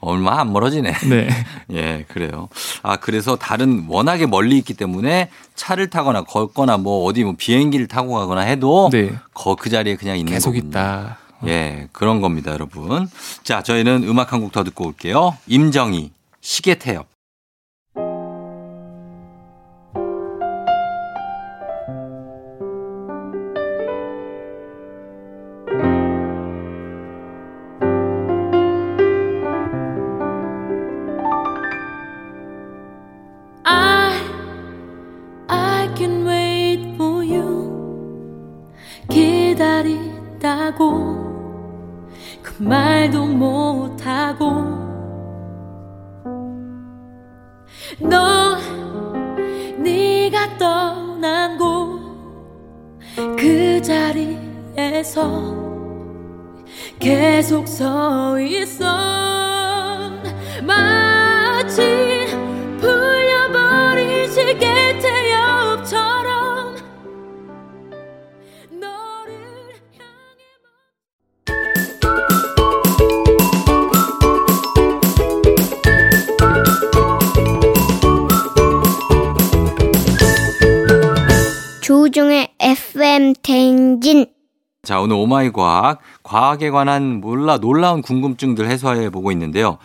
얼마 0.00 0.40
안 0.40 0.52
멀어지네. 0.52 0.92
네. 1.10 1.28
예, 1.72 2.04
그래요. 2.08 2.48
아, 2.82 2.96
그래서 2.96 3.36
달은 3.36 3.86
워낙에 3.88 4.26
멀리 4.26 4.56
있기 4.58 4.74
때문에 4.74 5.30
차를 5.54 5.90
타거나 5.90 6.22
걷거나 6.24 6.76
뭐 6.78 7.04
어디 7.04 7.24
뭐 7.24 7.34
비행기를 7.36 7.86
타고 7.88 8.14
가거나 8.14 8.42
해도 8.42 8.88
네. 8.92 9.12
거 9.34 9.56
그 9.56 9.68
자리에 9.68 9.96
그냥 9.96 10.16
있는 10.18 10.32
계속 10.32 10.52
거군요. 10.52 10.68
있다. 10.68 11.18
예, 11.46 11.88
그런 11.92 12.20
겁니다, 12.22 12.52
여러분. 12.52 13.08
자, 13.42 13.62
저희는 13.62 14.04
음악 14.04 14.32
한 14.32 14.40
곡 14.40 14.52
더 14.52 14.64
듣고 14.64 14.86
올게요. 14.86 15.36
임정희, 15.48 16.12
시계 16.40 16.76
태엽. 16.76 17.06
자, 84.96 85.00
오늘 85.02 85.16
오마이 85.16 85.50
과학, 85.52 86.00
과학에 86.22 86.70
관한 86.70 87.20
몰라 87.20 87.58
놀라운 87.58 88.00
궁금증들 88.00 88.66
해소해 88.70 89.10
보고 89.10 89.30
있는데요. 89.30 89.76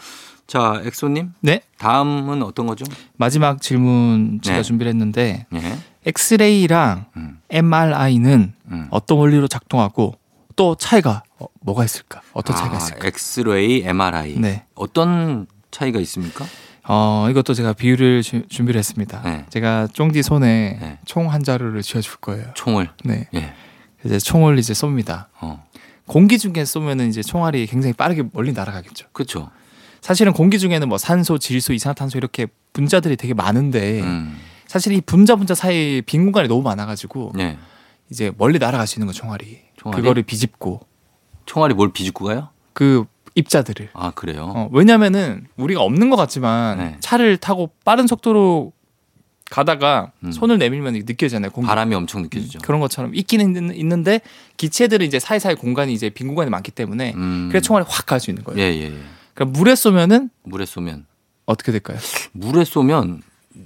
자, 0.48 0.82
엑소님, 0.86 1.34
네. 1.42 1.60
다음은 1.80 2.42
어떤 2.44 2.66
거죠? 2.66 2.86
마지막 3.18 3.62
질문 3.62 4.40
제가 4.42 4.60
네. 4.60 4.64
준비를 4.64 4.90
했는데 4.90 5.48
예. 5.54 5.78
엑스레이랑 6.06 7.08
음. 7.18 7.40
MRI는 7.50 8.54
음. 8.72 8.88
어떤 8.90 9.18
원리로 9.18 9.50
작동하고 9.50 10.16
또 10.56 10.76
차이가 10.76 11.24
어, 11.40 11.46
뭐가 11.60 11.84
있을까? 11.84 12.22
어떤 12.32 12.56
차이가 12.56 12.76
아, 12.76 12.78
있을까? 12.78 13.08
엑스레이, 13.10 13.84
MRI. 13.86 14.36
네. 14.40 14.64
어떤 14.76 15.46
차이가 15.72 16.00
있습니까? 16.00 16.46
어, 16.88 17.28
이것도 17.30 17.54
제가 17.54 17.74
비유를 17.74 18.22
주- 18.22 18.48
준비를 18.48 18.80
했습니다. 18.80 19.22
네. 19.26 19.46
제가 19.50 19.90
쫑디 19.92 20.24
손에 20.24 20.78
네. 20.82 21.00
총 21.04 21.27
한 21.27 21.44
자루를 21.44 21.82
쥐어 21.82 22.00
줄 22.00 22.16
거예요. 22.22 22.46
총을. 22.54 22.90
네. 23.04 23.28
예. 23.36 23.54
이제 24.04 24.20
총을 24.20 24.60
이제 24.60 24.74
쏩니다. 24.74 25.28
어. 25.40 25.66
공기 26.08 26.38
중에 26.38 26.66
쏘면은 26.66 27.10
이제 27.10 27.22
총알이 27.22 27.68
굉장히 27.68 27.94
빠르게 27.94 28.24
멀리 28.34 28.52
날아가겠죠. 28.52 29.08
그렇죠. 29.12 29.50
사실은 30.02 30.34
공기 30.34 30.60
중에는 30.60 30.90
뭐 30.90 30.98
산소, 30.98 31.38
질소, 31.38 31.74
이산화탄소 31.74 32.18
이렇게 32.18 32.48
분자들이 32.74 33.16
되게 33.16 33.34
많은데 33.34 34.02
음. 34.02 34.38
사실 34.68 34.94
이 34.94 35.02
분자 35.02 35.36
분자 35.36 35.54
사이에 35.54 36.02
빈 36.02 36.24
공간이 36.24 36.48
너무 36.48 36.64
많아가지고 36.64 37.34
예. 37.40 37.58
이제 38.10 38.32
멀리 38.38 38.58
날아갈 38.58 38.88
수 38.88 39.00
있는 39.00 39.08
거 39.08 39.14
총알이. 39.14 39.60
총알이? 39.78 40.02
그거를 40.02 40.24
비집고 40.24 40.82
총알이 41.46 41.76
뭘 41.76 41.94
비집고 41.94 42.26
가요? 42.26 42.50
그 42.74 43.06
입자들을. 43.36 43.90
아, 43.94 44.12
그래요? 44.12 44.52
어, 44.54 44.70
왜냐면은 44.74 45.48
우리가 45.56 45.82
없는 45.82 46.10
것 46.10 46.16
같지만 46.16 46.78
네. 46.78 46.98
차를 47.00 47.38
타고 47.38 47.72
빠른 47.86 48.08
속도로 48.08 48.74
가다가 49.52 50.12
음. 50.24 50.32
손을 50.32 50.58
내밀면 50.58 50.94
느껴지잖아요. 50.94 51.52
공기. 51.52 51.68
바람이 51.68 51.94
엄청 51.94 52.22
느껴지죠. 52.24 52.60
그런 52.64 52.80
것처럼 52.80 53.14
있기는 53.14 53.54
있는- 53.54 53.76
있는데 53.76 54.22
기체들은 54.58 55.06
이제 55.06 55.20
사이사이 55.20 55.56
공간이 55.56 55.94
이제 55.94 56.10
빈 56.10 56.28
공간이 56.28 56.50
많기 56.50 56.72
때문에 56.72 57.14
음. 57.16 57.50
그래서 57.52 57.66
총알이 57.66 57.86
확 57.88 58.06
갈 58.06 58.20
수 58.22 58.32
있는 58.32 58.44
거예요. 58.46 58.60
예, 58.60 58.74
예, 58.74 58.84
예. 58.86 58.94
그러니까 59.34 59.58
물에 59.60 59.76
쏘면은 59.76 60.30
물에 60.44 60.66
쏘면. 60.66 61.06
어떻게 61.46 61.72
될까요? 61.74 61.98
물에 62.32 62.64
쏘면 62.64 63.24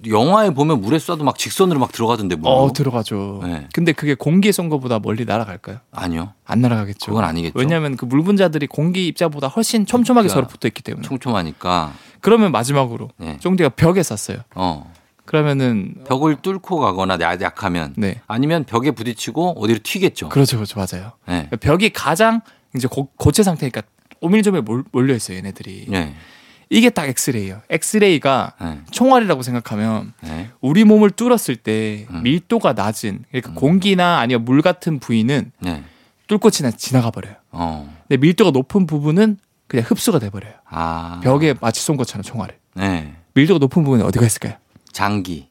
영화에 0.08 0.50
보면 0.50 0.82
물에 0.82 0.98
쏴도 0.98 1.24
막 1.24 1.38
직선으로 1.38 1.80
막 1.80 1.92
들어가던데 1.92 2.36
뭐. 2.36 2.52
어 2.64 2.74
들어가죠. 2.74 3.42
네. 3.44 3.68
근데 3.72 3.92
그게 3.92 4.16
공기에 4.16 4.52
쏜 4.52 4.70
것보다 4.70 4.98
멀리 4.98 5.24
날아갈까요? 5.26 5.78
아니요. 5.92 6.34
안 6.46 6.62
날아가겠죠. 6.62 7.12
그건 7.12 7.24
아니겠죠. 7.26 7.54
왜냐하면 7.60 7.96
그 7.96 8.06
물분자들이 8.06 8.66
공기 8.66 9.06
입자보다 9.08 9.48
훨씬 9.48 9.86
촘촘하게 9.86 10.30
서로 10.30 10.48
붙어 10.48 10.68
있기 10.68 10.82
때문에. 10.82 11.06
촘촘하니까. 11.08 11.94
그러면 12.22 12.52
마지막으로 12.52 13.12
네. 13.18 13.38
쫑디가 13.40 13.70
벽에 13.70 14.02
쐈어요. 14.02 14.40
어. 14.56 14.92
그러면은 15.26 15.96
벽을 16.08 16.38
뚫고 16.42 16.80
가거나 16.80 17.18
약- 17.22 17.42
약하면 17.42 17.94
네 17.98 18.22
아니면 18.28 18.64
벽에 18.64 18.92
부딪히고 18.92 19.62
어디로 19.62 19.80
튀겠죠. 19.84 20.30
그렇죠 20.30 20.58
그렇죠 20.58 20.80
맞아요. 20.80 21.12
네. 21.28 21.50
벽이 21.60 21.90
가장 21.90 22.42
이제 22.76 22.88
고, 22.88 23.10
고체 23.18 23.42
상태니까 23.44 23.82
오밀조밀 24.22 24.62
몰- 24.62 24.84
몰려 24.92 25.14
있어요 25.16 25.38
얘네들이. 25.38 25.88
네. 25.90 26.16
이게 26.70 26.90
딱 26.90 27.06
엑스레이예요. 27.08 27.62
엑스레이가 27.70 28.54
네. 28.60 28.80
총알이라고 28.92 29.44
생각하면 29.44 30.14
네. 30.22 30.50
우리 30.62 30.84
몸을 30.84 31.12
뚫었을 31.12 31.56
때 31.58 32.08
음. 32.10 32.24
밀도가 32.24 32.74
낮은 32.74 33.26
그러니까 33.30 33.54
공기나 33.54 34.18
아니면 34.20 34.46
물 34.46 34.62
같은 34.62 35.00
부위는 35.00 35.52
네. 35.60 35.84
뚫고 36.28 36.50
지나 36.50 36.72
지나가 36.72 37.12
버려요. 37.12 37.36
어. 37.52 37.94
근데 38.08 38.18
밀도가 38.20 38.50
높은 38.52 38.88
부분은 38.88 39.38
그냥 39.68 39.86
흡수가 39.88 40.18
돼 40.20 40.30
버려요. 40.32 40.54
아. 40.68 41.20
벽에 41.24 41.54
마치 41.62 41.82
쏜 41.82 41.98
것처럼 41.98 42.24
총알을. 42.24 42.56
네. 42.76 43.14
밀도가 43.36 43.60
높은 43.60 43.84
부분에 43.84 44.04
어디가 44.04 44.26
있을까요? 44.26 44.54
장기. 44.96 45.50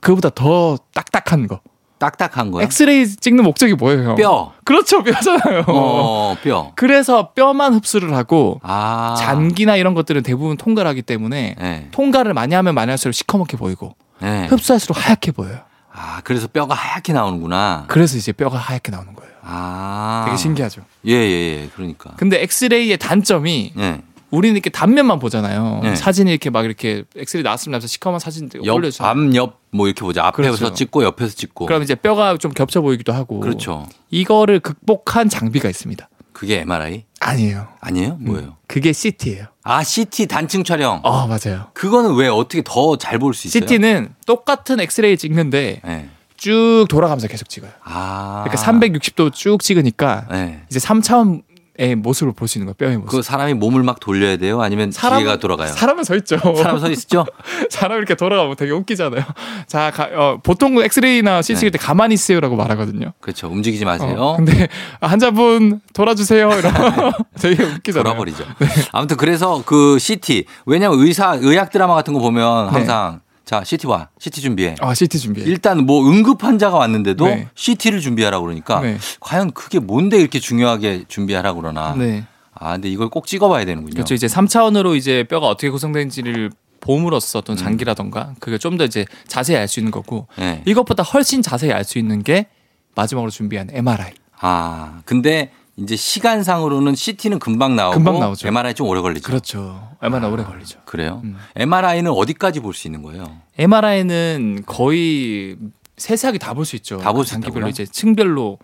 그보다 0.00 0.30
더 0.30 0.78
딱딱한 0.94 1.46
거. 1.46 1.60
딱딱한 1.98 2.50
거야? 2.50 2.64
엑스레이 2.64 3.06
찍는 3.06 3.44
목적이 3.44 3.74
뭐예요? 3.74 4.08
형? 4.08 4.14
뼈. 4.16 4.52
그렇죠, 4.64 5.04
뼈잖아요. 5.04 5.64
어, 5.68 6.34
뼈. 6.42 6.72
그래서 6.74 7.32
뼈만 7.32 7.74
흡수를 7.74 8.16
하고 8.16 8.60
아. 8.62 9.14
잔기나 9.18 9.76
이런 9.76 9.92
것들은 9.92 10.22
대부분 10.22 10.56
통과를 10.56 10.88
하기 10.88 11.02
때문에 11.02 11.54
네. 11.60 11.88
통과를 11.92 12.32
많이 12.32 12.54
하면 12.54 12.74
많이 12.74 12.88
할수록 12.88 13.12
시커멓게 13.12 13.58
보이고 13.58 13.94
네. 14.20 14.46
흡수할수록 14.46 15.06
하얗게 15.06 15.32
보여요. 15.32 15.60
아, 15.92 16.22
그래서 16.24 16.48
뼈가 16.48 16.74
하얗게 16.74 17.12
나오는구나. 17.12 17.84
그래서 17.88 18.16
이제 18.16 18.32
뼈가 18.32 18.56
하얗게 18.56 18.90
나오는 18.90 19.14
거예요. 19.14 19.32
아. 19.42 20.22
되게 20.24 20.38
신기하죠. 20.38 20.80
예, 21.06 21.12
예, 21.12 21.60
예. 21.60 21.68
그러니까. 21.74 22.12
근데 22.16 22.42
엑스레이의 22.42 22.96
단점이 22.96 23.74
예. 23.76 24.02
우리는 24.32 24.56
이렇게 24.56 24.70
단면만 24.70 25.18
보잖아요. 25.20 25.80
네. 25.82 25.94
사진이 25.94 26.30
이렇게 26.30 26.50
막 26.50 26.64
이렇게 26.64 27.04
엑스레이 27.14 27.42
나왔으면 27.44 27.76
나서 27.78 27.86
시커먼 27.86 28.18
사진 28.18 28.48
옆, 28.64 28.74
올려줘. 28.74 29.04
앞, 29.04 29.16
옆, 29.34 29.60
뭐 29.70 29.86
이렇게 29.86 30.00
보자. 30.00 30.24
앞에서 30.26 30.56
그렇죠. 30.56 30.74
찍고 30.74 31.04
옆에서 31.04 31.34
찍고. 31.36 31.66
그럼 31.66 31.82
이제 31.82 31.94
뼈가 31.94 32.36
좀 32.38 32.50
겹쳐 32.50 32.80
보이기도 32.80 33.12
하고. 33.12 33.38
그렇죠. 33.40 33.86
이거를 34.10 34.58
극복한 34.60 35.28
장비가 35.28 35.68
있습니다. 35.68 36.08
그게 36.32 36.60
MRI? 36.60 37.04
아니에요. 37.20 37.68
아니에요? 37.80 38.16
뭐예요? 38.20 38.56
그게 38.66 38.92
CT예요. 38.94 39.46
아, 39.64 39.84
CT 39.84 40.26
단층 40.26 40.64
촬영. 40.64 41.00
어, 41.04 41.26
맞아요. 41.28 41.66
그거는 41.74 42.14
왜 42.14 42.26
어떻게 42.28 42.62
더 42.64 42.96
잘 42.96 43.18
볼 43.18 43.34
수 43.34 43.46
있어요? 43.48 43.60
CT는 43.60 44.14
똑같은 44.26 44.80
엑스레이 44.80 45.16
찍는데 45.18 45.82
네. 45.84 46.08
쭉 46.38 46.86
돌아가면서 46.88 47.28
계속 47.28 47.48
찍어요. 47.50 47.70
아. 47.84 48.42
그러니까 48.44 48.60
360도 48.66 49.32
쭉 49.32 49.62
찍으니까 49.62 50.26
네. 50.30 50.62
이제 50.70 50.80
3차원 50.80 51.42
의 51.78 51.94
모습을 51.96 52.34
볼 52.34 52.48
수 52.48 52.58
있는 52.58 52.66
거예요. 52.66 52.74
뼈의 52.76 52.98
모습. 52.98 53.10
그 53.10 53.22
사람이 53.22 53.54
몸을 53.54 53.82
막 53.82 53.98
돌려야 53.98 54.36
돼요? 54.36 54.60
아니면 54.60 54.90
기계가 54.90 55.38
돌아가요? 55.38 55.68
사람은 55.72 56.04
서 56.04 56.14
있죠. 56.16 56.36
사람 56.54 56.78
서 56.78 56.90
있죠? 56.90 57.24
사람 57.70 57.96
이렇게 57.96 58.14
돌아가면 58.14 58.56
되게 58.56 58.72
웃기잖아요. 58.72 59.22
자, 59.66 59.90
가- 59.90 60.10
어, 60.14 60.38
보통 60.42 60.76
엑스레이나 60.82 61.40
CT 61.40 61.60
찍을 61.60 61.70
때 61.70 61.78
가만히 61.78 62.12
있으요라고 62.12 62.56
말하거든요. 62.56 63.14
그렇죠. 63.22 63.46
움직이지 63.48 63.86
마세요. 63.86 64.14
어, 64.18 64.36
근데 64.36 64.68
환자분 65.00 65.80
돌아주세요. 65.94 66.50
이러면 66.50 67.12
되게 67.40 67.62
웃기잖아요. 67.64 68.04
돌아버리죠. 68.04 68.44
아무튼 68.92 69.16
그래서 69.16 69.62
그 69.64 69.98
CT 69.98 70.44
왜냐면 70.66 70.98
의사 71.00 71.38
의학 71.40 71.70
드라마 71.70 71.94
같은 71.94 72.12
거 72.12 72.20
보면 72.20 72.66
네. 72.66 72.70
항상 72.72 73.20
자 73.44 73.62
CT 73.64 73.86
와 73.86 74.08
CT 74.18 74.40
준비해. 74.40 74.74
아, 74.80 74.94
CT 74.94 75.18
준비해. 75.18 75.46
일단 75.46 75.84
뭐 75.84 76.08
응급 76.08 76.42
환자가 76.44 76.76
왔는데도 76.78 77.26
네. 77.26 77.48
CT를 77.54 78.00
준비하라고 78.00 78.44
그러니까 78.44 78.80
네. 78.80 78.98
과연 79.20 79.50
그게 79.52 79.78
뭔데 79.78 80.18
이렇게 80.18 80.38
중요하게 80.38 81.04
준비하라고 81.08 81.60
그러나. 81.60 81.94
네. 81.96 82.24
아 82.54 82.72
근데 82.72 82.88
이걸 82.88 83.08
꼭 83.08 83.26
찍어봐야 83.26 83.64
되는군요. 83.64 83.94
그렇죠. 83.94 84.14
이제 84.14 84.26
3차원으로 84.26 84.96
이제 84.96 85.24
뼈가 85.24 85.48
어떻게 85.48 85.70
구성되는지를 85.70 86.50
봄으로써 86.80 87.38
어떤 87.40 87.56
장기라던가 87.56 88.34
그게 88.40 88.58
좀 88.58 88.76
더 88.76 88.84
이제 88.84 89.04
자세히 89.26 89.56
알 89.56 89.68
수 89.68 89.80
있는 89.80 89.90
거고 89.90 90.26
네. 90.38 90.62
이것보다 90.66 91.02
훨씬 91.02 91.42
자세히 91.42 91.72
알 91.72 91.84
수 91.84 91.98
있는 91.98 92.22
게 92.22 92.46
마지막으로 92.94 93.30
준비한 93.30 93.68
MRI. 93.72 94.12
아 94.40 95.00
근데 95.04 95.50
이제 95.76 95.96
시간상으로는 95.96 96.94
CT는 96.94 97.38
금방 97.38 97.76
나오고 97.76 97.96
금방 97.96 98.20
나오죠. 98.20 98.46
MRI 98.48 98.74
좀 98.74 98.88
오래 98.88 99.00
걸리죠. 99.00 99.26
그렇죠. 99.26 99.88
MRI 100.02 100.30
오래 100.30 100.44
걸리죠. 100.44 100.80
그래요? 100.84 101.20
음. 101.24 101.36
MRI는 101.56 102.10
어디까지 102.10 102.60
볼 102.60 102.74
수 102.74 102.86
있는 102.88 103.02
거예요? 103.02 103.24
MRI는 103.58 104.64
거의 104.66 105.56
세세하게 105.96 106.38
다 106.38 106.52
볼 106.54 106.64
수 106.66 106.76
있죠. 106.76 106.98
다 106.98 107.12
볼수 107.12 107.32
장기별로 107.32 107.68
있다고요? 107.68 107.70
이제 107.70 107.86
층별로 107.86 108.58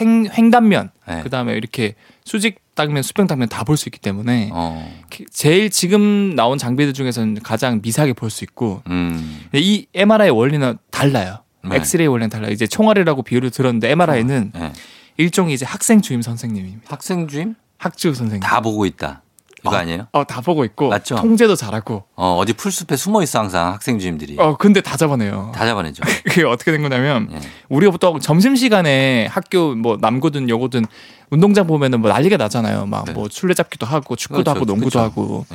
횡, 0.00 0.26
횡단면 0.30 0.90
네. 1.08 1.22
그다음에 1.22 1.54
이렇게 1.54 1.94
수직 2.24 2.60
당면 2.74 3.02
수평 3.02 3.26
당면 3.26 3.48
다 3.48 3.64
볼 3.64 3.76
수 3.76 3.88
있기 3.88 3.98
때문에 3.98 4.50
어. 4.52 4.88
제일 5.32 5.70
지금 5.70 6.34
나온 6.36 6.58
장비들 6.58 6.92
중에서는 6.92 7.38
가장 7.42 7.80
미세하게 7.82 8.12
볼 8.12 8.30
수 8.30 8.44
있고 8.44 8.82
음. 8.88 9.46
이 9.54 9.86
MRI 9.94 10.30
원리는 10.30 10.76
달라요. 10.90 11.38
네. 11.64 11.76
엑스레이 11.76 12.06
원리는 12.06 12.28
달라요. 12.30 12.52
이제 12.52 12.66
총알이라고 12.66 13.22
비유를 13.22 13.50
들었는데 13.50 13.90
MRI는 13.90 14.52
네. 14.54 14.72
일종의 15.20 15.54
이제 15.54 15.66
학생 15.66 16.00
주임 16.00 16.22
선생님입니다. 16.22 16.82
학생 16.86 17.28
주임 17.28 17.54
학주 17.76 18.14
선생님. 18.14 18.40
다 18.40 18.60
보고 18.60 18.86
있다. 18.86 19.22
이거 19.60 19.76
아. 19.76 19.80
아니에요? 19.80 20.06
어, 20.12 20.24
다 20.24 20.40
보고 20.40 20.64
있고 20.64 20.88
맞죠? 20.88 21.16
통제도 21.16 21.54
잘하고. 21.54 22.04
어, 22.16 22.36
어디 22.38 22.54
풀숲에 22.54 22.96
숨어 22.96 23.22
있어 23.22 23.40
항상 23.40 23.74
학생 23.74 23.98
주임들이. 23.98 24.36
어, 24.38 24.56
근데 24.56 24.80
다 24.80 24.96
잡아내요. 24.96 25.52
다 25.54 25.66
잡아내죠. 25.66 26.02
그게 26.24 26.44
어떻게 26.44 26.72
된 26.72 26.80
거냐면 26.80 27.28
예. 27.32 27.40
우리가 27.68 27.92
보통 27.92 28.18
점심 28.20 28.56
시간에 28.56 29.26
학교 29.26 29.74
뭐 29.74 29.98
남고든 30.00 30.48
여고든 30.48 30.86
운동장 31.28 31.66
보면은 31.66 32.00
뭐 32.00 32.10
난리가 32.10 32.38
나잖아요. 32.38 32.86
막 32.86 33.04
네. 33.04 33.12
뭐 33.12 33.28
술래잡기도 33.30 33.84
하고 33.84 34.16
축구도 34.16 34.44
그렇죠, 34.44 34.50
하고 34.56 34.64
농구도 34.64 34.98
그렇죠. 34.98 35.00
하고 35.00 35.46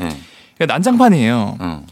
예. 0.62 0.66
난장판이에요. 0.68 1.58
어. 1.60 1.86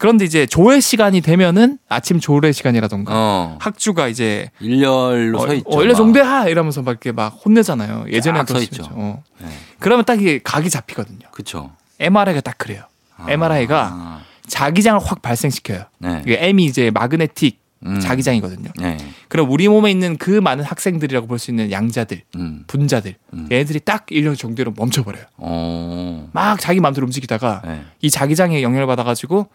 그런데 0.00 0.24
이제 0.24 0.46
조회 0.46 0.80
시간이 0.80 1.20
되면은 1.20 1.76
아침 1.90 2.20
조회 2.20 2.52
시간이라던가 2.52 3.12
어. 3.14 3.58
학주가 3.60 4.08
이제 4.08 4.50
일렬로 4.58 5.38
어, 5.38 5.46
서 5.46 5.52
있죠. 5.52 5.68
어, 5.68 5.84
막. 5.84 5.94
종대하 5.94 6.48
이러면서 6.48 6.80
막 6.80 6.92
이렇게 6.92 7.12
막 7.12 7.28
혼내잖아요. 7.44 8.06
예전에 8.10 8.42
그랬었죠. 8.44 8.82
있죠. 8.82 8.88
어. 8.92 9.22
네. 9.42 9.48
그러면 9.78 10.06
딱 10.06 10.18
이게 10.18 10.40
각이 10.42 10.70
잡히거든요. 10.70 11.28
그쵸. 11.32 11.72
MRI가 11.98 12.40
딱 12.40 12.56
그래요. 12.56 12.84
MRI가 13.28 13.90
아. 13.92 14.20
자기장을 14.46 15.02
확 15.04 15.20
발생시켜요. 15.20 15.84
네. 15.98 16.22
이게 16.24 16.38
M이 16.46 16.64
이제 16.64 16.90
magnetic 16.90 17.60
음. 17.84 18.00
자기장이거든요. 18.00 18.70
네. 18.80 18.96
그럼 19.28 19.50
우리 19.50 19.68
몸에 19.68 19.90
있는 19.90 20.16
그 20.16 20.30
많은 20.30 20.64
학생들이라고 20.64 21.26
볼 21.26 21.38
수 21.38 21.50
있는 21.50 21.70
양자들, 21.70 22.22
음. 22.36 22.64
분자들, 22.66 23.16
음. 23.34 23.48
얘네들이 23.52 23.80
딱 23.80 24.06
일정 24.08 24.34
정도로 24.34 24.72
멈춰버려요. 24.76 25.24
어. 25.36 26.28
막 26.32 26.58
자기 26.58 26.80
마음대로 26.80 27.04
움직이다가 27.04 27.60
네. 27.66 27.82
이 28.00 28.08
자기장에 28.10 28.62
영향을 28.62 28.86
받아가지고 28.86 29.48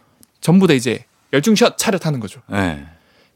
전부 0.46 0.68
다 0.68 0.76
이제 0.76 1.04
열중쉬엇 1.34 1.76
차렷하는 1.80 2.20
거죠. 2.20 2.40
네. 2.52 2.86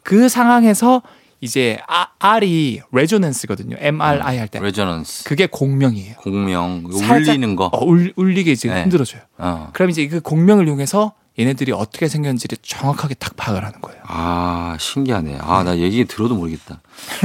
그 0.04 0.30
상황에서 0.30 1.02
이제 1.42 1.80
아, 1.88 2.10
R이 2.20 2.82
resonance거든요. 2.92 3.78
MRI 3.80 4.38
할 4.38 4.48
때. 4.48 4.60
resonance. 4.60 5.24
그게 5.24 5.48
공명이에요. 5.48 6.18
공명. 6.18 6.84
살짝- 6.92 7.30
울리는 7.34 7.56
거. 7.56 7.66
어, 7.74 7.84
울, 7.84 8.14
울리게 8.16 8.52
이제 8.52 8.70
네. 8.72 8.82
흔들어줘요. 8.84 9.22
어. 9.40 9.70
그럼 9.74 9.90
이제 9.90 10.08
그 10.08 10.20
공명을 10.20 10.68
이용해서 10.68 11.14
얘네들이 11.40 11.72
어떻게 11.72 12.10
생겼는지를 12.10 12.58
정확하게 12.62 13.14
딱 13.16 13.36
파악을 13.38 13.64
하는 13.64 13.80
거예요. 13.80 14.02
아, 14.06 14.76
신기하네. 14.78 15.38
아, 15.40 15.64
나 15.64 15.78
얘기 15.78 16.04
들어도 16.04 16.36
모르겠다. 16.36 16.82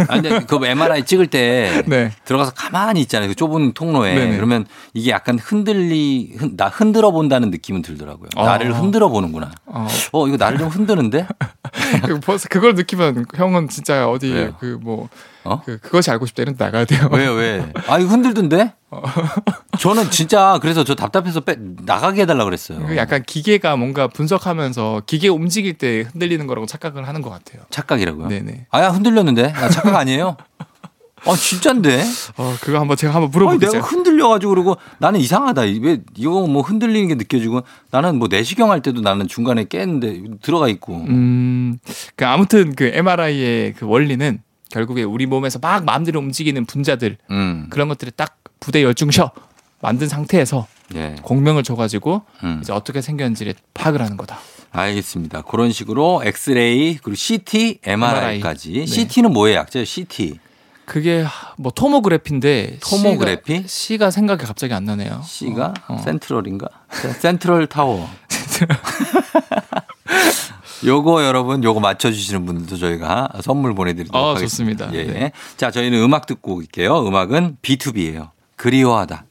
아, 0.09 0.21
근데 0.21 0.41
그 0.47 0.65
MRI 0.65 1.05
찍을 1.05 1.27
때 1.27 1.83
네. 1.89 2.13
들어가서 2.25 2.53
가만히 2.53 3.01
있잖아요. 3.01 3.29
그 3.29 3.35
좁은 3.35 3.73
통로에. 3.73 4.15
네네. 4.15 4.37
그러면 4.37 4.67
이게 4.93 5.11
약간 5.11 5.39
흔들리, 5.39 6.35
흔, 6.37 6.57
나 6.57 6.69
흔들어 6.69 7.11
본다는 7.11 7.51
느낌은 7.51 7.83
들더라고요. 7.83 8.29
아. 8.37 8.45
나를 8.45 8.79
흔들어 8.79 9.09
보는구나. 9.09 9.51
어, 9.67 9.89
어, 10.13 10.29
이거 10.29 10.37
나를 10.37 10.59
좀 10.59 10.69
흔드는데? 10.69 11.27
그 12.07 12.21
벌써 12.21 12.49
그걸 12.49 12.75
느끼면 12.75 13.27
형은 13.35 13.69
진짜 13.69 14.09
어디 14.09 14.31
왜요? 14.31 14.55
그뭐 14.61 15.09
어? 15.45 15.63
그, 15.65 15.79
그것이 15.79 16.11
알고 16.11 16.27
싶다 16.27 16.43
이런 16.43 16.57
데 16.57 16.65
나가야 16.65 16.85
돼요. 16.85 17.09
왜, 17.13 17.29
왜? 17.29 17.73
아, 17.87 17.99
이거 17.99 18.11
흔들던데? 18.11 18.75
저는 19.79 20.11
진짜 20.11 20.59
그래서 20.63 20.85
저 20.85 20.95
답답해서 20.95 21.41
빼, 21.41 21.57
나가게 21.59 22.23
해달라 22.23 22.45
그랬어요. 22.45 22.85
그 22.87 22.97
약간 22.97 23.23
기계가 23.23 23.77
뭔가 23.77 24.07
분석하면서 24.09 25.03
기계 25.07 25.29
움직일 25.29 25.75
때 25.75 26.03
흔들리는 26.13 26.47
거라고 26.47 26.67
착각을 26.67 27.07
하는 27.07 27.21
것 27.21 27.31
같아요. 27.31 27.63
착각이라고요? 27.71 28.29
네네. 28.29 28.67
아, 28.71 28.83
야, 28.83 28.89
흔들렸는데? 28.91 29.53
나 29.53 29.69
착각 29.69 29.97
아니에요? 29.97 30.37
아, 31.27 31.35
진짠데? 31.35 32.05
어 32.37 32.55
그거 32.61 32.79
한번 32.79 32.97
제가 32.97 33.15
한번 33.15 33.31
물어볼게요. 33.31 33.71
내가 33.71 33.85
흔들려가지고 33.85 34.51
그러고 34.51 34.77
나는 34.99 35.21
이상하다. 35.21 35.63
왜 35.63 36.03
이거 36.17 36.47
뭐 36.47 36.63
흔들리는 36.63 37.09
게 37.09 37.15
느껴지고 37.15 37.63
나는 37.91 38.19
뭐 38.19 38.29
내시경 38.31 38.71
할 38.71 38.83
때도 38.83 39.01
나는 39.01 39.27
중간에 39.27 39.65
깼는데 39.65 40.23
들어가 40.43 40.69
있고. 40.69 40.97
음, 41.09 41.79
그 42.17 42.27
아무튼 42.27 42.75
그 42.75 42.91
MRI의 42.93 43.73
그 43.73 43.87
원리는 43.87 44.41
결국에 44.75 45.05
우리 45.05 45.27
몸에서 45.27 45.61
막 45.61 45.85
마음대로 45.85 46.19
움직이는 46.19 46.67
분자들 46.67 47.17
음. 47.31 47.67
그런 47.71 47.87
것들을 47.89 48.13
딱 48.17 48.39
부대 48.59 48.83
열중셔 48.83 49.31
만든 49.81 50.09
상태에서 50.09 50.67
예. 50.97 51.15
공명을 51.23 51.63
줘가지고 51.63 52.23
음. 52.43 52.59
이제 52.61 52.73
어떻게 52.73 53.01
생겼는지를 53.01 53.55
파악을 53.73 54.03
하는 54.03 54.17
거다. 54.17 54.39
알겠습니다. 54.73 55.43
그런 55.43 55.71
식으로 55.71 56.23
엑스레이 56.25 56.99
그리고 57.01 57.15
CT, 57.15 57.79
MRI까지. 57.85 58.73
네. 58.73 58.87
CT는 58.87 59.33
뭐의 59.33 59.55
약자예요? 59.55 59.85
CT. 59.85 60.41
그게 60.87 61.25
뭐 61.57 61.71
토모그래피인데 61.71 62.79
토모그래피? 62.83 63.55
C가, 63.55 63.69
C가 63.69 64.11
생각이 64.11 64.45
갑자기 64.45 64.75
안 64.75 64.85
나네요. 64.85 65.23
C가 65.25 65.73
어, 65.87 65.95
어. 65.95 65.99
센트럴인가? 65.99 66.67
센- 66.91 67.13
센트럴 67.13 67.69
타워. 67.69 68.11
요거 70.85 71.25
여러분 71.25 71.63
요거 71.65 71.81
맞춰주시는 71.81 72.47
분들도 72.47 72.77
저희가 72.77 73.29
선물 73.43 73.75
보내드리도록 73.75 74.23
아, 74.23 74.35
하겠습니다. 74.35 74.87
좋습니다. 74.87 74.95
예. 74.95 75.19
네. 75.19 75.33
자 75.57 75.71
저희는 75.71 76.01
음악 76.03 76.27
듣고 76.27 76.57
올게요. 76.57 77.07
음악은 77.07 77.59
B2B예요. 77.63 78.31
그리워하다. 78.57 79.25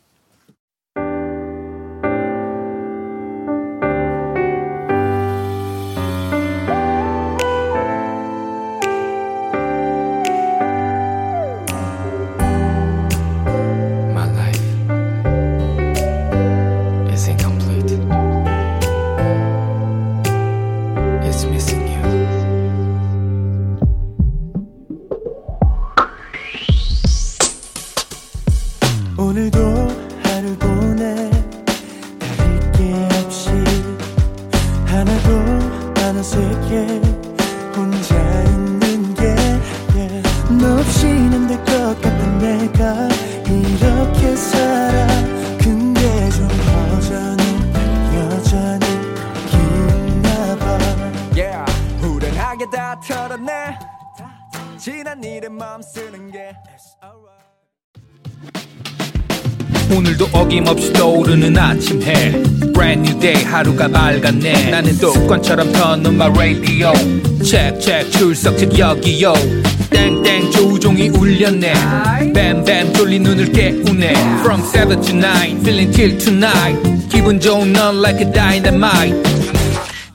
일에 55.43 55.49
마음 55.49 55.81
쓰는 55.81 56.31
게 56.31 56.53
오늘도 59.93 60.29
어김없이 60.31 60.93
떠오르는 60.93 61.57
아침 61.57 62.01
해. 62.01 62.31
Brand 62.71 63.09
new 63.09 63.19
day 63.19 63.43
하루가 63.43 63.89
밝았네. 63.89 64.71
나는 64.71 64.97
독관처럼 64.97 65.73
켜놓은 65.73 66.15
my 66.15 66.29
radio. 66.29 66.93
Check 67.43 67.77
check 67.79 68.09
출석 68.11 68.57
책 68.57 68.79
여기요. 68.79 69.33
땡땡 69.91 70.51
조종이 70.51 71.09
울렸네. 71.09 71.73
뱀뱀 72.33 72.93
졸린 72.93 73.23
눈을 73.23 73.51
깨우네. 73.51 74.13
From 74.39 74.63
7 74.63 75.01
to 75.01 75.13
9 75.13 75.59
feeling 75.59 75.91
till 75.91 76.17
tonight. 76.17 77.09
기분 77.09 77.39
좋은 77.39 77.73
넌 77.73 78.01
like 78.01 78.25
a 78.25 78.31
dynamite. 78.31 79.21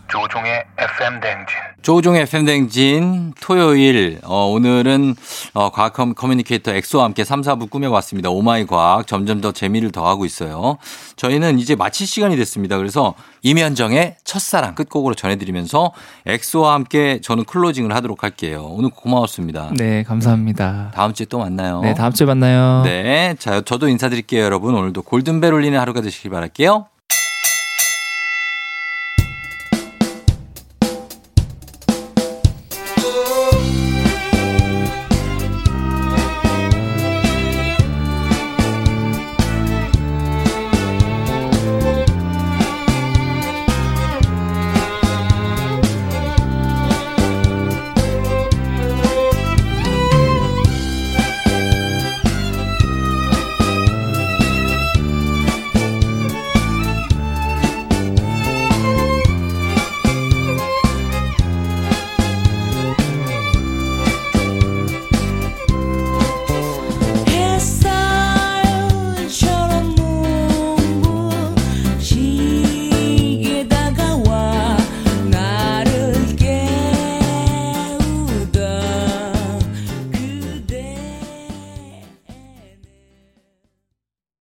조종의 0.08 0.64
FM 0.78 1.20
댕진. 1.20 1.67
조종의 1.82 2.26
팬댕진 2.26 3.34
토요일 3.40 4.18
어, 4.24 4.46
오늘은 4.46 5.14
어, 5.54 5.70
과학 5.70 5.92
커- 5.92 6.12
communicator 6.12 6.72
엑소와 6.72 7.04
함께 7.04 7.24
3, 7.24 7.40
4부 7.42 7.70
꾸며봤습니다. 7.70 8.30
오마이 8.30 8.66
과학 8.66 9.06
점점 9.06 9.40
더 9.40 9.52
재미를 9.52 9.90
더하고 9.92 10.24
있어요. 10.26 10.76
저희는 11.16 11.58
이제 11.60 11.76
마칠 11.76 12.06
시간이 12.06 12.36
됐습니다. 12.36 12.76
그래서 12.76 13.14
임현정의 13.42 14.16
첫사랑 14.24 14.74
끝곡으로 14.74 15.14
전해드리면서 15.14 15.92
엑소와 16.26 16.74
함께 16.74 17.20
저는 17.22 17.44
closing을 17.44 17.94
하도록 17.94 18.22
할게요. 18.22 18.66
오늘 18.70 18.90
고마웠습니다. 18.90 19.70
네, 19.76 20.02
감사합니다. 20.02 20.90
다음 20.94 21.14
주에 21.14 21.26
또 21.26 21.38
만나요. 21.38 21.80
네, 21.80 21.94
다음 21.94 22.12
주에 22.12 22.26
만나요. 22.26 22.82
네, 22.84 23.36
자 23.38 23.60
저도 23.60 23.88
인사드릴게요, 23.88 24.42
여러분. 24.42 24.74
오늘도 24.74 25.02
골든벨 25.02 25.52
울리는 25.54 25.78
하루가 25.78 26.00
되시길 26.00 26.30
바랄게요. 26.32 26.86